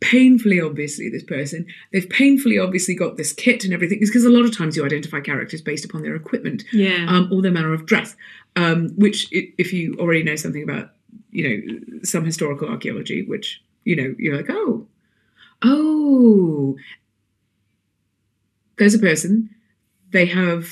[0.00, 1.66] painfully obviously this person.
[1.92, 3.98] They've painfully obviously got this kit and everything.
[4.00, 7.04] It's because a lot of times you identify characters based upon their equipment Yeah.
[7.08, 8.16] um, or their manner of dress,
[8.56, 10.92] um, which, if you already know something about,
[11.30, 14.86] you know, some historical archaeology, which, you know, you're like, oh,
[15.64, 16.76] oh,
[18.78, 19.50] there's a person,
[20.12, 20.68] they have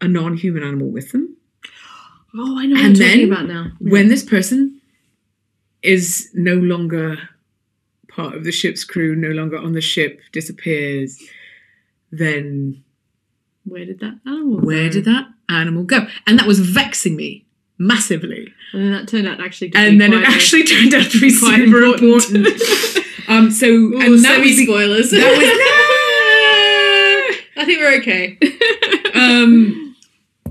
[0.00, 1.36] a non human animal with them.
[2.34, 3.66] oh, I know what and you're talking about now.
[3.80, 3.90] Yeah.
[3.92, 4.80] When this person
[5.82, 7.16] is no longer
[8.08, 11.20] part of the ship's crew, no longer on the ship, disappears,
[12.10, 12.82] then
[13.64, 14.92] Where did that animal where go?
[14.92, 16.06] did that animal go?
[16.26, 17.46] And that was vexing me
[17.78, 18.52] massively.
[18.72, 21.56] And then that turned out actually And then it actually turned out to be quite
[21.64, 22.46] super important.
[22.46, 23.06] important.
[23.38, 25.10] Um, so Ooh, and that was spoilers.
[25.10, 25.48] that was
[27.56, 28.38] I think we're okay.
[29.14, 29.94] Um,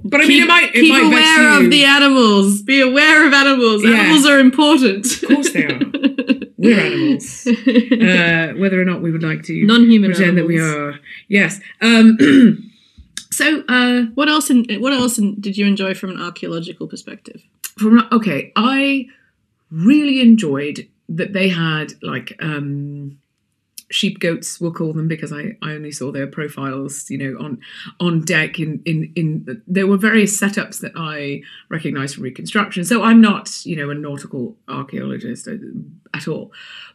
[0.03, 2.61] but I mean, it might it keep might aware of the animals.
[2.61, 3.83] Be aware of animals.
[3.83, 3.89] Yeah.
[3.91, 5.05] Animals are important.
[5.23, 5.79] Of course they are.
[6.57, 7.47] We're animals.
[7.47, 10.95] uh, whether or not we would like to Non-human pretend that we animals.
[10.95, 10.99] are.
[11.27, 11.59] Yes.
[11.81, 12.17] Um,
[13.31, 14.49] so, uh, What else?
[14.51, 17.41] In, what else in, did you enjoy from an archaeological perspective?
[17.77, 19.07] from okay, I
[19.71, 23.19] really enjoyed that they had like um,
[23.91, 24.59] sheep goats.
[24.59, 27.09] We'll call them because I, I only saw their profiles.
[27.09, 27.59] You know, on
[27.99, 28.59] on deck.
[28.59, 32.83] In in in there were various setups that I recognised from reconstruction.
[32.85, 35.55] So I'm not you know a nautical archaeologist uh,
[36.13, 36.51] at all,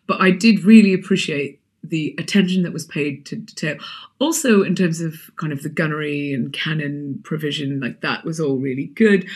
[0.07, 3.77] but I did really appreciate the attention that was paid to detail.
[4.19, 8.57] Also, in terms of kind of the gunnery and cannon provision, like that was all
[8.57, 9.27] really good.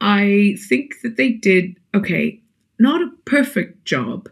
[0.00, 2.39] I think that they did okay,
[2.80, 4.28] not a perfect job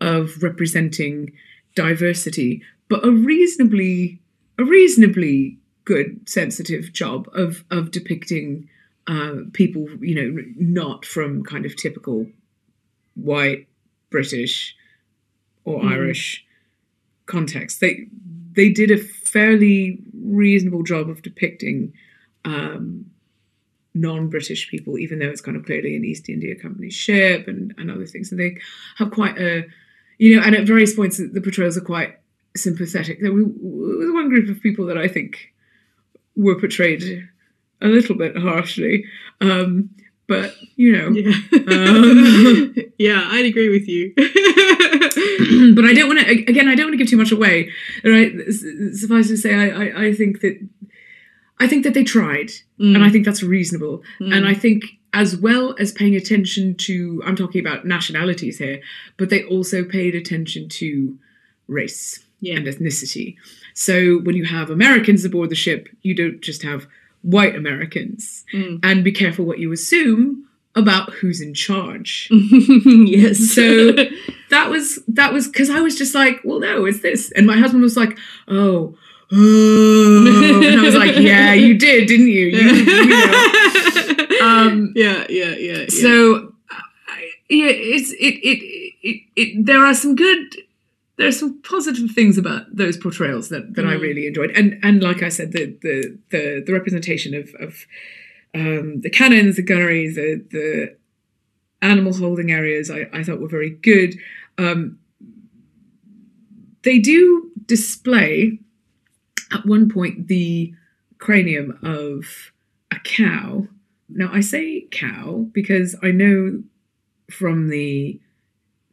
[0.00, 1.32] of representing
[1.74, 4.20] diversity, but a reasonably
[4.58, 8.68] a reasonably good sensitive job of of depicting
[9.06, 12.26] uh, people, you know, not from kind of typical
[13.14, 13.66] white
[14.10, 14.76] British
[15.64, 15.90] or Mhm.
[15.92, 16.44] Irish
[17.26, 17.80] context.
[17.80, 18.08] They
[18.52, 21.92] they did a fairly reasonable job of depicting
[22.44, 23.06] um,
[23.94, 27.90] non-British people, even though it's kind of clearly an East India Company ship and, and
[27.90, 28.30] other things.
[28.30, 28.56] And they
[28.96, 29.66] have quite a,
[30.18, 32.18] you know, and at various points the portrayals are quite
[32.56, 33.20] sympathetic.
[33.20, 35.52] There was was one group of people that I think
[36.36, 37.28] were portrayed
[37.80, 39.04] a little bit harshly,
[39.40, 39.90] um,
[40.26, 41.08] but you know.
[41.10, 41.32] Yeah.
[41.52, 42.74] Um.
[42.98, 44.12] yeah, I'd agree with you.
[45.74, 46.30] but I don't want to.
[46.30, 47.70] Again, I don't want to give too much away.
[48.04, 48.32] Right?
[48.92, 50.58] Suffice to say, I, I, I think that
[51.60, 54.02] I think that they tried, and I think that's reasonable.
[54.20, 54.36] Mm.
[54.36, 58.80] And I think, as well as paying attention to, I'm talking about nationalities here,
[59.16, 61.18] but they also paid attention to
[61.66, 62.56] race yeah.
[62.56, 63.36] and ethnicity.
[63.74, 66.86] So when you have Americans aboard the ship, you don't just have
[67.22, 68.44] white Americans.
[68.54, 68.80] Mm.
[68.84, 70.44] And be careful what you assume
[70.76, 73.38] about who's in charge yes.
[73.38, 73.94] So-
[74.50, 77.56] that was that was because I was just like, well, no, it's this, and my
[77.56, 78.18] husband was like,
[78.48, 78.96] oh,
[79.30, 82.46] and I was like, yeah, you did, didn't you?
[82.46, 84.24] you, you know.
[84.40, 85.78] Um, yeah, yeah, yeah.
[85.80, 85.86] yeah.
[85.88, 90.56] So, I- yeah, it's it, it it it there are some good.
[91.16, 94.00] There are some positive things about those portrayals that, that I Mm.
[94.00, 97.84] really enjoyed, and and like I said, the the the, the representation of of
[98.54, 100.96] um, the cannons, the gunnery, the the
[101.82, 104.14] animal holding areas, I, I thought were very good.
[104.56, 105.00] Um,
[106.84, 108.60] they do display
[109.52, 110.74] at one point the
[111.18, 112.52] cranium of
[112.90, 113.66] a cow.
[114.08, 116.62] Now I say cow because I know
[117.30, 118.20] from the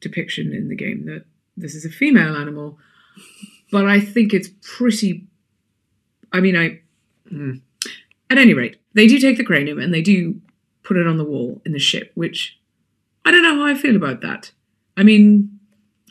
[0.01, 1.25] depiction in the game that
[1.57, 2.77] this is a female animal,
[3.71, 5.27] but I think it's pretty.
[6.31, 6.81] I mean, I.
[7.29, 7.55] hmm.
[8.27, 10.41] At any rate, they do take the cranium and they do
[10.81, 12.59] put it on the wall in the ship, which
[13.23, 14.51] I don't know how I feel about that.
[14.97, 15.54] I mean,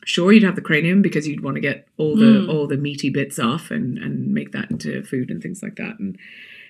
[0.05, 2.49] sure, you'd have the cranium because you'd want to get all the Mm.
[2.49, 5.99] all the meaty bits off and and make that into food and things like that.
[5.99, 6.19] And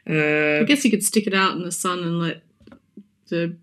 [0.06, 2.42] I uh, guess you could stick it out in the sun and let
[3.30, 3.56] the,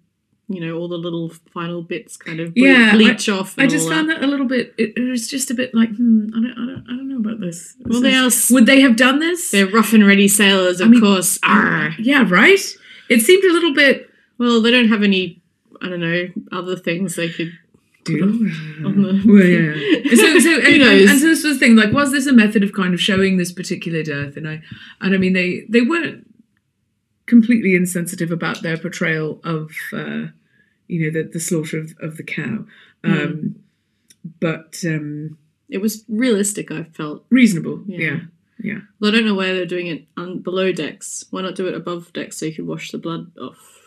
[0.50, 3.54] you know, all the little final bits kind of ble- Yeah, I- bleach off.
[3.60, 4.22] I just found that.
[4.22, 4.74] that a little bit.
[4.78, 7.18] It, it was just a bit like, hmm, I don't, I don't, I don't know
[7.20, 7.74] about this.
[7.76, 9.52] This Well, they is- s- Would they have done this?
[9.52, 11.38] They're rough and ready sailors, I of mean, course.
[11.44, 11.94] Arr.
[12.00, 12.60] Yeah, right.
[13.08, 14.10] It seemed a little bit.
[14.40, 15.42] Well, they don't have any.
[15.82, 17.52] I don't know other things they could.
[18.04, 18.52] Do
[18.84, 19.74] well, yeah.
[20.16, 21.76] So, so and, and, so this was the thing.
[21.76, 24.38] Like, was this a method of kind of showing this particular death?
[24.38, 24.62] And I,
[25.00, 26.28] and I mean, they they weren't
[27.28, 30.28] completely insensitive about their portrayal of, uh,
[30.88, 32.66] you know, the the slaughter of, of the cow,
[33.04, 33.56] um,
[34.40, 35.38] but um,
[35.70, 36.72] It was realistic.
[36.72, 37.26] I felt.
[37.30, 37.84] reasonable.
[37.88, 38.22] Yeah.
[38.64, 38.80] Yeah.
[39.00, 41.26] Well, I don't know why they're doing it on below decks.
[41.32, 43.80] Why not do it above decks so you can wash the blood off?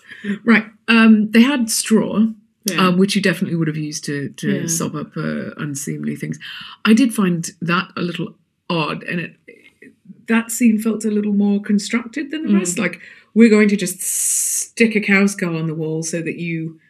[0.45, 0.67] Right.
[0.89, 2.27] Um, they had straw.
[2.67, 2.87] Yeah.
[2.89, 4.67] um, which you definitely would have used to to Yeah.
[4.67, 6.39] sop up uh, unseemly things.
[6.85, 8.35] I did find that a little
[8.71, 9.37] odd, and it
[10.29, 12.59] that scene felt a little more constructed than the Mm.
[12.61, 12.79] rest.
[12.79, 13.01] Like
[13.35, 16.81] we're going to just stick a cow skull on the wall so that you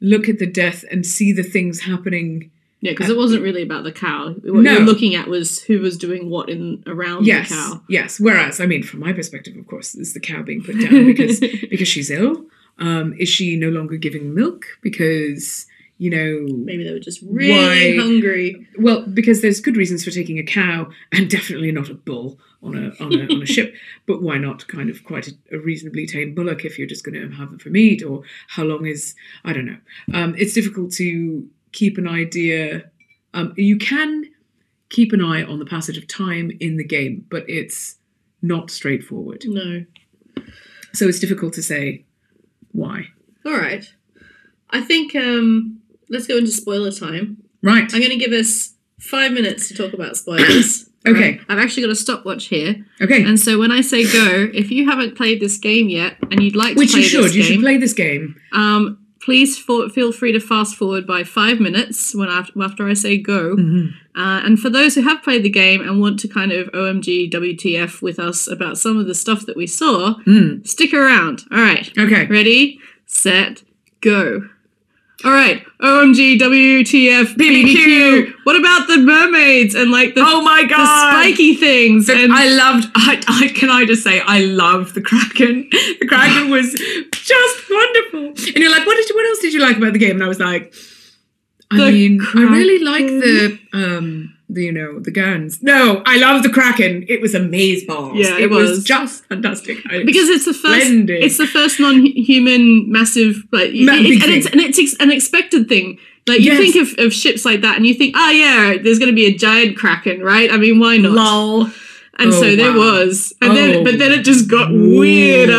[0.00, 2.50] look at the death and see the things happening.
[2.80, 4.34] yeah, because it wasn't really about the cow.
[4.42, 4.72] What No.
[4.72, 7.82] you're looking at was who was doing what in around yes, the cow.
[7.88, 8.20] yes.
[8.20, 11.40] Whereas, I mean, from my perspective, of course, is the cow being put down because
[11.70, 12.44] because she's ill.
[12.78, 15.66] Um, is she no longer giving milk because
[15.98, 18.66] you know Maybe they were just really Why- hungry.
[18.78, 22.74] Well, because there's good reasons for taking a cow and definitely not a bull on
[22.76, 23.74] a on a, on a ship.
[24.06, 27.14] But why not kind of quite a, a reasonably tame bullock if you're just going
[27.14, 28.02] to have them for meat?
[28.02, 29.78] Or how long is I don't know.
[30.12, 32.90] Um, it's difficult to keep an idea.
[33.32, 34.24] Um, you can
[34.90, 37.96] keep an eye on the passage of time in the game, but it's
[38.42, 39.44] not straightforward.
[39.46, 39.84] No.
[40.92, 42.04] So it's difficult to say
[42.74, 43.06] why.
[43.46, 43.84] All right.
[44.70, 47.42] I think um, let's go into spoiler time.
[47.62, 47.84] Right.
[47.94, 50.90] I'm going to give us five minutes to talk about spoilers.
[51.06, 51.32] Okay.
[51.32, 51.40] Right?
[51.50, 53.22] I've actually got a stopwatch here, Okay.
[53.22, 56.56] and so when I say go, if you haven't played this game yet and you'd
[56.56, 57.24] like Which to play you should.
[57.24, 58.40] this You should play this game.
[58.54, 62.94] um, please for, feel free to fast forward by five minutes when after, after I
[62.94, 63.54] say go.
[63.54, 63.88] Mm-hmm.
[64.16, 67.30] Uh, and for those who have played the game and want to kind of OMG
[67.32, 70.66] WTF with us about some of the stuff that we saw, Mm.
[70.66, 71.42] stick around.
[71.50, 71.90] All right.
[71.98, 72.26] Okay.
[72.26, 73.62] Ready, set,
[74.00, 74.48] go.
[75.24, 78.34] All right, OMG, WTF, BBQ.
[78.44, 82.08] What about the mermaids and like the, Oh my god the spiky things?
[82.08, 82.88] The- and I loved.
[82.94, 85.68] I, I can I just say I love the Kraken.
[85.70, 88.26] The Kraken was just wonderful.
[88.54, 89.14] And you're like, what did you?
[89.14, 90.16] What else did you like about the game?
[90.16, 90.74] And I was like,
[91.74, 95.62] I The mean, I really like the um, the you know, the guns.
[95.62, 97.04] No, I love the Kraken.
[97.08, 97.88] It was amazing.
[98.14, 98.70] Yeah, it, it was.
[98.70, 98.84] was.
[98.84, 99.78] just fantastic.
[99.90, 101.22] I- because it's the first, Splendid.
[101.24, 105.68] it's the first non-human massive, like, Ma- it- and it's and it's ex- an expected
[105.68, 105.98] thing.
[106.26, 106.58] Like you Yes.
[106.72, 109.26] think of, of ships like that, and you think, oh yeah, there's going to be
[109.26, 110.50] a giant kraken, right?
[110.50, 111.12] I mean, why not?
[111.12, 111.70] lol.
[112.16, 112.78] And Oh, so there wow.
[112.78, 113.54] was, and Oh.
[113.56, 114.98] then but then it just got Whoa.
[115.00, 115.52] weirder.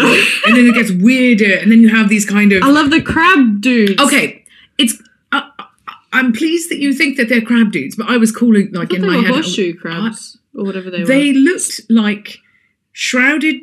[0.46, 3.02] and then it gets weirder, and then you have these kind of I love the
[3.02, 4.02] crab dudes.
[4.02, 4.46] Okay,
[4.78, 4.94] it's.
[6.16, 8.80] Uh, I'm pleased that you think that they're crab dudes, but I was calling I
[8.80, 9.34] like in they my were head.
[9.34, 11.08] horseshoe crabs or whatever they, They were.
[11.08, 12.38] They looked like
[12.94, 13.56] shrouded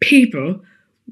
[0.00, 0.62] people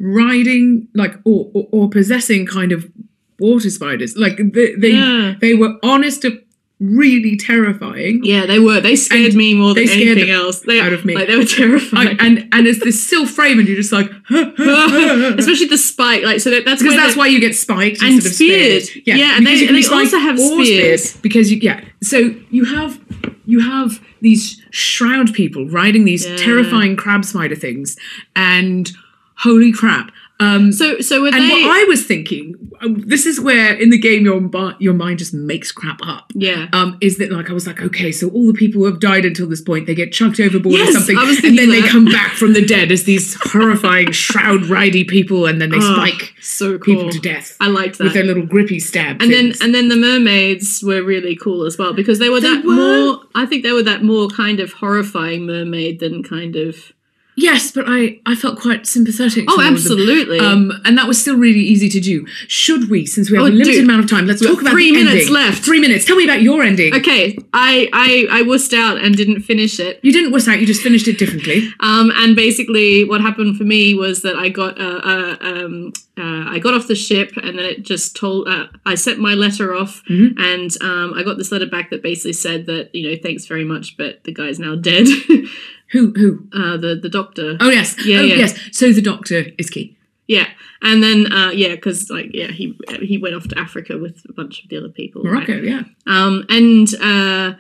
[0.01, 2.91] riding, like or, or, or possessing kind of
[3.39, 4.17] water spiders.
[4.17, 5.35] Like they they, Yeah.
[5.41, 6.41] they were honest to
[6.81, 8.21] really terrifying.
[8.25, 8.81] Yeah, they were.
[8.81, 10.61] They scared And me more than anything else.
[10.61, 11.15] They, out of me.
[11.15, 12.17] Like they were I, terrifying.
[12.21, 16.23] and and it's this still frame, and you're just like, Especially the spike.
[16.23, 18.83] Like so that, that's because that's why you get spiked And instead of speared.
[18.85, 19.07] speared.
[19.19, 21.05] Yeah, and they- can they also have spears.
[21.11, 21.85] speared because you yeah.
[22.03, 23.01] So you have
[23.45, 26.37] you have these shroud people riding these Yeah.
[26.37, 27.97] terrifying crab spider things,
[28.37, 28.91] and
[29.37, 30.11] holy crap.
[30.41, 31.49] Um, So so and they?
[31.49, 34.41] what I was thinking, um, this is where in the game your
[34.79, 36.31] your mind just makes crap up.
[36.35, 36.69] yeah.
[36.73, 39.25] Um, is that like I was like, okay, so all the people who have died
[39.25, 41.17] until this point, they get chucked overboard Yes, or something,
[41.49, 45.61] and then they come back from the dead as these horrifying shroud ridey people, and
[45.61, 46.95] then they Oh, spike so cool.
[46.95, 48.05] people to death I liked that.
[48.05, 49.21] with their little grippy stab.
[49.21, 52.55] and then and then the mermaids were really cool as well because they were They
[52.55, 52.75] that were.
[52.75, 53.21] more.
[53.35, 56.93] I think they were that more kind of horrifying mermaid than kind of.
[57.39, 59.45] Yes, but I I felt quite sympathetic.
[59.49, 60.39] Oh, absolutely.
[60.39, 62.27] Um, and that was still really easy to do.
[62.49, 63.85] Should we, since we have Oh, a limited dude.
[63.85, 65.33] amount of time, let's We've talk about three minutes ending.
[65.35, 65.65] left.
[65.65, 66.05] Three minutes.
[66.05, 66.95] Tell me about your ending.
[66.95, 70.01] okay, I I I wussed out and didn't finish it.
[70.03, 70.61] You didn't wuss out.
[70.61, 71.69] You just finished it differently.
[71.81, 76.45] Um, and basically, what happened for me was that I got uh, uh, um, uh,
[76.55, 79.75] I got off the ship, and then it just told uh, I sent my letter
[79.75, 80.35] off, Mhm.
[80.39, 83.65] and um, I got this letter back that basically said that you know thanks very
[83.65, 85.07] much, but the guy's now dead.
[85.91, 86.13] Who?
[86.13, 86.47] Who?
[86.53, 87.57] uh, the the doctor.
[87.61, 87.97] Oh yes.
[88.05, 88.37] Yeah, oh, yeah.
[88.37, 88.59] Yes.
[88.73, 89.97] So the doctor is key.
[90.27, 90.47] Yeah,
[90.83, 94.33] and then uh, yeah, because like yeah, he he went off to Africa with a
[94.35, 95.23] bunch of the other people.
[95.23, 95.49] right?
[95.49, 95.85] Yeah.
[96.07, 97.55] Um, and uh,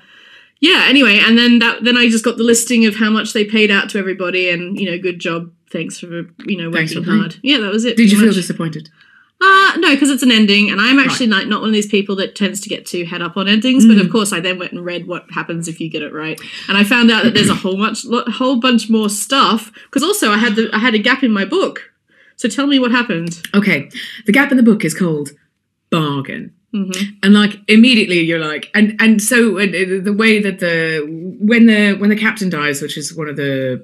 [0.61, 3.45] yeah, anyway, and then that then I just got the listing of how much they
[3.45, 7.37] paid out to everybody, and you know, good job, thanks for you know working hard.
[7.43, 7.97] Yeah, that was it.
[7.97, 8.37] Did you pretty feel much.
[8.37, 8.91] disappointed?
[9.41, 12.17] Uh, no, because it's an ending, and I'm actually like not one of these people
[12.17, 13.87] that tends to get too head up on endings.
[13.87, 14.01] But Mm.
[14.01, 16.77] of course, I then went and read what happens if you get it right, and
[16.77, 19.71] I found out that there's a whole much, whole bunch more stuff.
[19.85, 21.93] Because also, I had the I had a gap in my book.
[22.37, 23.41] So tell me what happened.
[23.55, 23.89] Okay.
[24.27, 25.31] The gap in the book is called
[25.91, 26.53] bargain.
[26.73, 26.91] hmm
[27.23, 31.01] and like immediately you're like and and so uh, the way that the
[31.41, 33.83] when the when the captain dies which is one of the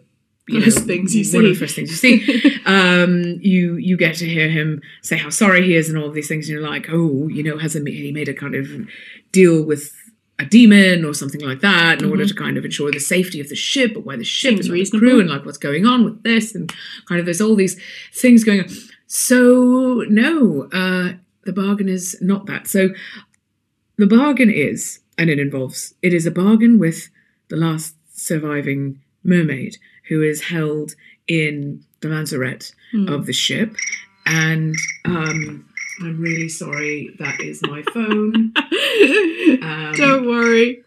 [0.48, 1.36] you know, things you see.
[1.36, 2.60] one of the first things you see.
[2.66, 6.14] Um you you get to hear him say how sorry he is and all of
[6.14, 8.66] these things and you're like oh you know has he he made a kind of
[9.32, 9.92] deal with
[10.38, 13.48] a demon or something like that in order to kind of ensure the safety of
[13.48, 14.62] the ship or where the ship Mm-hmm.
[14.62, 16.72] Seems and like, the crew and like what's going on with this and
[17.06, 17.80] kind of there's all these
[18.12, 18.68] things going on.
[19.06, 21.12] So no uh
[21.44, 22.66] the bargain is not that.
[22.66, 22.90] So
[23.96, 27.10] the bargain is, and it involves, it is a bargain with
[27.48, 29.76] the last surviving mermaid
[30.08, 30.94] who is held
[31.26, 33.08] in the lazarette Hmm.
[33.08, 33.74] of the ship.
[34.26, 34.74] And
[35.04, 35.68] um,
[36.00, 38.52] I'm really sorry, that is my phone.
[39.62, 40.82] Um, Don't worry.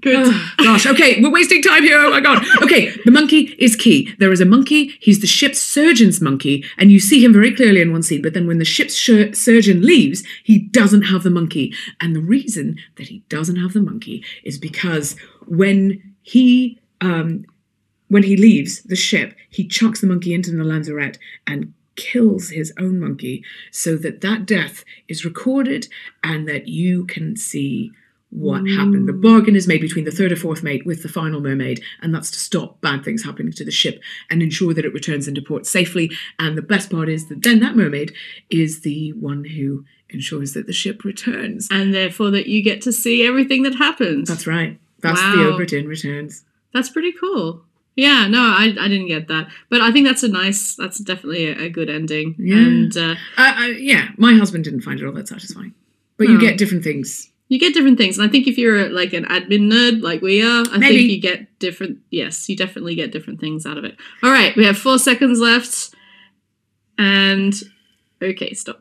[0.00, 0.34] Good.
[0.58, 1.98] Gosh, okay, we're wasting time here.
[1.98, 2.44] Oh my god.
[2.62, 4.14] Okay, the monkey is key.
[4.18, 7.80] There is a monkey, he's the ship's surgeon's monkey, and you see him very clearly
[7.80, 8.22] in one scene.
[8.22, 11.72] But then when the ship's sur- surgeon leaves, he doesn't have the monkey.
[12.00, 17.44] And the reason that he doesn't have the monkey is because when he um,
[18.08, 22.72] when he leaves the ship, he chucks the monkey into the lazarette and kills his
[22.78, 25.88] own monkey so that that death is recorded
[26.22, 27.92] and that you can see
[28.30, 29.08] what happened.
[29.08, 32.14] The bargain is made between the third or fourth mate with the final mermaid, and
[32.14, 34.00] that's to stop bad things happening to the ship
[34.30, 36.10] and ensure that it returns into port safely.
[36.38, 38.12] And the best part is that then that mermaid
[38.50, 41.68] is the one who ensures that the ship returns.
[41.70, 44.28] And therefore, that you get to see everything that happens.
[44.28, 44.78] That's right.
[45.00, 45.34] That's Wow.
[45.36, 46.44] the Obra Dinn returns.
[46.74, 47.62] That's pretty cool.
[47.96, 50.76] Yeah, no, I, I didn't get that, but I think that's a nice.
[50.76, 52.36] That's definitely a, a good ending.
[52.38, 52.56] Yeah.
[52.56, 53.14] And uh,
[53.76, 55.74] yeah, my husband didn't find it all that satisfying.
[56.16, 56.40] But you Oh.
[56.40, 57.30] get different things.
[57.48, 60.42] You get different things, and I think if you're like an admin nerd like we
[60.42, 60.98] are, I Maybe.
[60.98, 61.98] think you get different.
[62.10, 63.96] Yes, you definitely get different things out of it.
[64.22, 65.94] All right, we have four seconds left,
[66.98, 67.54] and
[68.22, 68.80] okay, stop.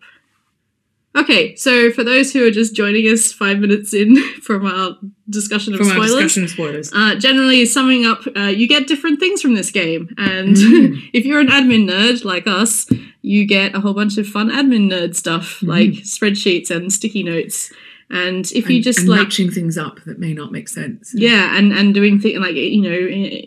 [1.16, 4.98] Okay, so for those who are just joining us five minutes in from our
[5.30, 6.94] discussion of From our spoilers, discussion of spoilers.
[6.94, 10.14] Uh, generally, summing up, uh, you get different things from this game.
[10.18, 11.10] And Mm.
[11.14, 12.86] if you're an admin nerd like us,
[13.24, 17.72] you get a whole bunch of fun admin nerd stuff like spreadsheets and sticky notes.
[18.10, 18.84] And if you Mm-hmm.
[18.84, 21.14] Just and like, matching things up that may not make sense.
[21.14, 22.98] yeah, and, and doing things like, you know,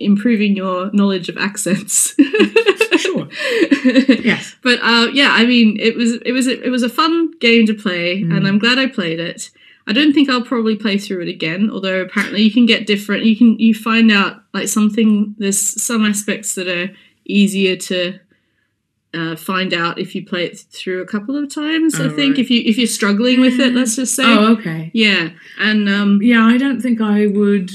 [0.01, 2.15] improving your knowledge of accents.
[2.99, 3.29] Sure.
[4.23, 4.57] Yes.
[4.63, 7.75] But uh, yeah, I mean, it was it was it was a fun game to
[7.75, 8.37] play, Mm.
[8.37, 9.51] and I'm glad I played it.
[9.87, 13.25] I don't think I'll probably play through it again, although apparently you can get different.
[13.25, 15.35] You can you find out like something.
[15.39, 16.91] There's some aspects that are
[17.25, 18.19] easier to
[19.13, 21.99] uh, find out if you play it through a couple of times.
[22.01, 22.39] I Oh, think right.
[22.45, 24.23] if you if you're struggling with it, let's just say.
[24.25, 24.91] Oh, okay.
[24.95, 27.71] Yeah, and um, Yeah, I don't think I would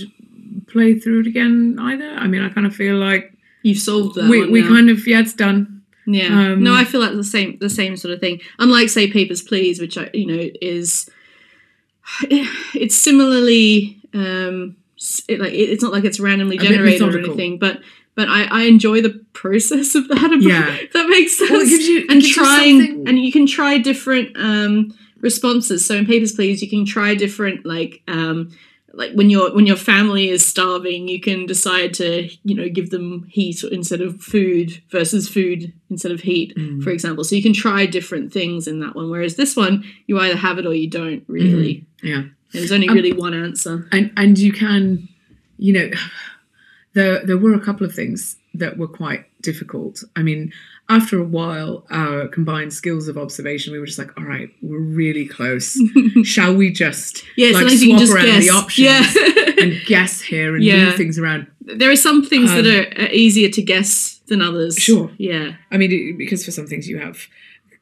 [0.68, 2.10] play through it again either.
[2.10, 3.34] I mean, I kind of feel like
[3.64, 4.30] you've solved that.
[4.30, 4.70] we, we now.
[4.70, 5.82] kind of, yeah, it's done.
[6.08, 6.28] Yeah.
[6.54, 8.40] Um, no, I feel like the same the same sort of thing.
[8.60, 11.10] Unlike say Papers Please, which I you know is
[12.30, 14.76] it's similarly um
[15.28, 17.82] it, like it- it's not like it's randomly generated or anything, but
[18.16, 20.38] but I, I enjoy the process of that.
[20.42, 20.78] Yeah.
[20.94, 21.52] that makes sense.
[21.52, 25.86] Well, you- and trying and you can try different um responses.
[25.86, 28.52] So in Papers Please, you can try different like um
[28.94, 32.92] like when your when your family is starving, you can decide to you know give
[32.92, 36.82] them heat instead of food versus food instead of heat, Mm.
[36.82, 37.24] for example.
[37.26, 39.10] So you can try different things in that one.
[39.10, 41.86] Whereas this one, you either have it or you don't really.
[42.02, 42.24] Yeah.
[42.54, 43.86] There's only Um, really one answer.
[43.92, 45.10] and and you can
[45.58, 45.90] you know
[46.96, 50.52] there there were a couple of things that were quite difficult i mean
[50.90, 54.80] after a while our combined skills of observation we were just like all right we're
[54.80, 55.78] really close
[56.24, 58.44] shall we just Yeah, like sometimes you can swap just around guess.
[58.46, 59.64] the options Yeah.
[59.64, 60.86] and guess here and Yeah.
[60.86, 64.42] move things around there are some things that Um, are, are easier to guess than
[64.42, 64.76] others.
[64.78, 65.12] Sure.
[65.18, 65.56] Yeah.
[65.72, 67.18] i mean it, because for some things you have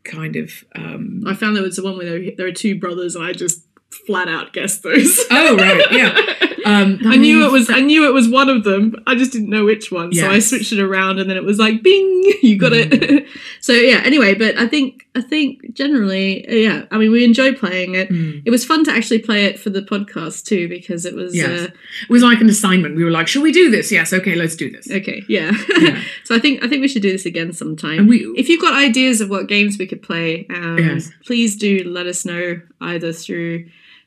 [0.03, 3.15] kind of um I found there was the one where there, there are two brothers,
[3.15, 3.63] and I just
[4.07, 5.17] flat out guessed those.
[5.31, 6.11] Oh, right, yeah.
[6.65, 7.67] um I knew it was.
[7.67, 8.95] that- I knew it was one of them.
[9.07, 11.59] I just didn't know which one, so I switched it around, and then it was
[11.59, 13.27] like, "Bing, you got it."
[13.61, 14.01] so yeah.
[14.05, 16.85] Anyway, but I think I think generally, uh, yeah.
[16.91, 18.09] I mean, we enjoy playing it.
[18.09, 18.41] Mm.
[18.45, 21.35] It was fun to actually play it for the podcast too, because it was.
[21.35, 21.49] Yes.
[21.61, 21.63] Uh,
[22.03, 24.55] it was like an assignment we were like should we do this yes okay let's
[24.55, 25.23] do this okay.
[25.27, 25.51] Yeah.
[25.79, 26.01] Yeah.
[26.23, 27.99] so I think I think we should do this again sometime.
[27.99, 31.11] and we If you've got ideas of what games we could play, um, Yes.
[31.25, 33.65] please do let us know either through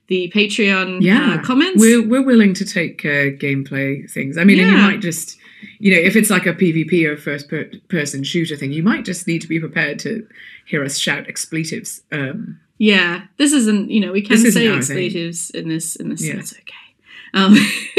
[0.09, 1.81] the Patreon yeah uh, comments.
[1.81, 5.37] we're, we're willing to take uh, gameplay things i mean and you might just
[5.79, 9.05] you know if it's like a pvp or first per- person shooter thing you might
[9.05, 10.27] just need to be prepared to
[10.67, 13.91] hear us shout expletives um yeah, this isn't.
[13.91, 14.99] You know, we can say our thing.
[14.99, 15.97] expletives in this.
[15.97, 16.35] In this, Yeah.
[16.35, 16.63] that's okay.
[17.33, 17.55] Um,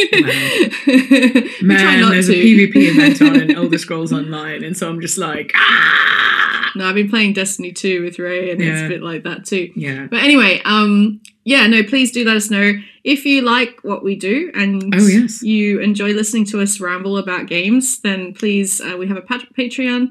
[0.86, 2.34] try man there's to.
[2.34, 6.86] a pvp event on in elder scrolls online and so i'm just like ah no,
[6.88, 9.72] I've been playing Destiny 2 with Ray, and it's a bit like that too.
[9.76, 11.22] yeah But anyway, um,
[11.54, 12.68] yeah, no, please do let us know
[13.04, 15.42] if you like what we do and Oh, yes.
[15.42, 18.00] you enjoy listening to us ramble about games.
[18.08, 20.04] Then please, uh, we have a pat- Patreon,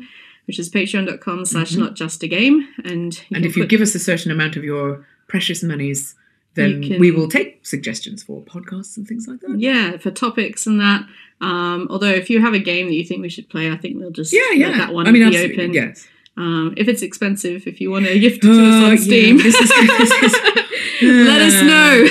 [0.46, 1.78] which is patreon.com slash Mhm.
[1.84, 4.86] not just a game, and and if you give us a certain amount of your
[5.28, 6.14] precious monies
[6.54, 10.66] then can- we will take suggestions for podcasts and things like that yeah for topics
[10.66, 11.04] and that.
[11.42, 13.92] Um, although if you have a game that you think we should play, I think
[13.98, 15.74] we'll just yeah yeah that one i mean be open.
[15.74, 16.08] yes
[16.38, 19.54] Um, if it's expensive, if you want to gift it to us on Steam, this
[19.54, 20.36] is- this is-
[21.02, 22.06] let us know.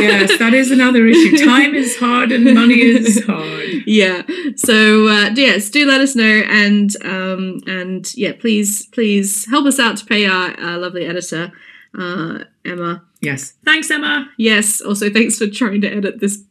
[0.00, 1.44] yes, that is another issue.
[1.44, 3.68] Time is hard and money is hard.
[3.86, 4.22] yeah
[4.56, 9.78] so uh, yes do let us know and um and yeah please please help us
[9.78, 11.50] out to pay our, our lovely editor
[11.98, 13.54] uh emma Yes.
[13.64, 14.28] Thanks, Emma.
[14.36, 16.44] yes also thanks for trying to edit this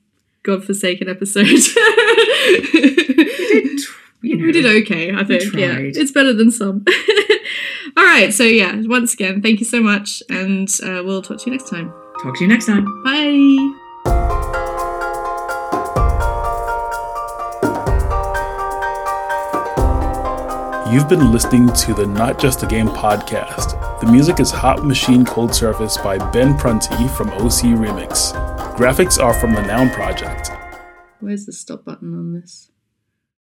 [0.43, 1.47] godforsaken episode
[4.21, 6.83] You know, we did okay i think yeah it's better than some
[7.97, 11.45] all right so yeah once again thank you so much and uh, we'll talk to
[11.45, 12.85] you next time Talk to you next time.
[13.03, 13.83] bye
[20.91, 23.99] You've been listening to the Not Just a Game podcast.
[23.99, 28.33] The music is Hot Machine Cold Surface by Ben Prunty from OC Remix.
[28.77, 30.49] Graphics are from the Noun Project.
[31.19, 32.71] Where's the stop button on this?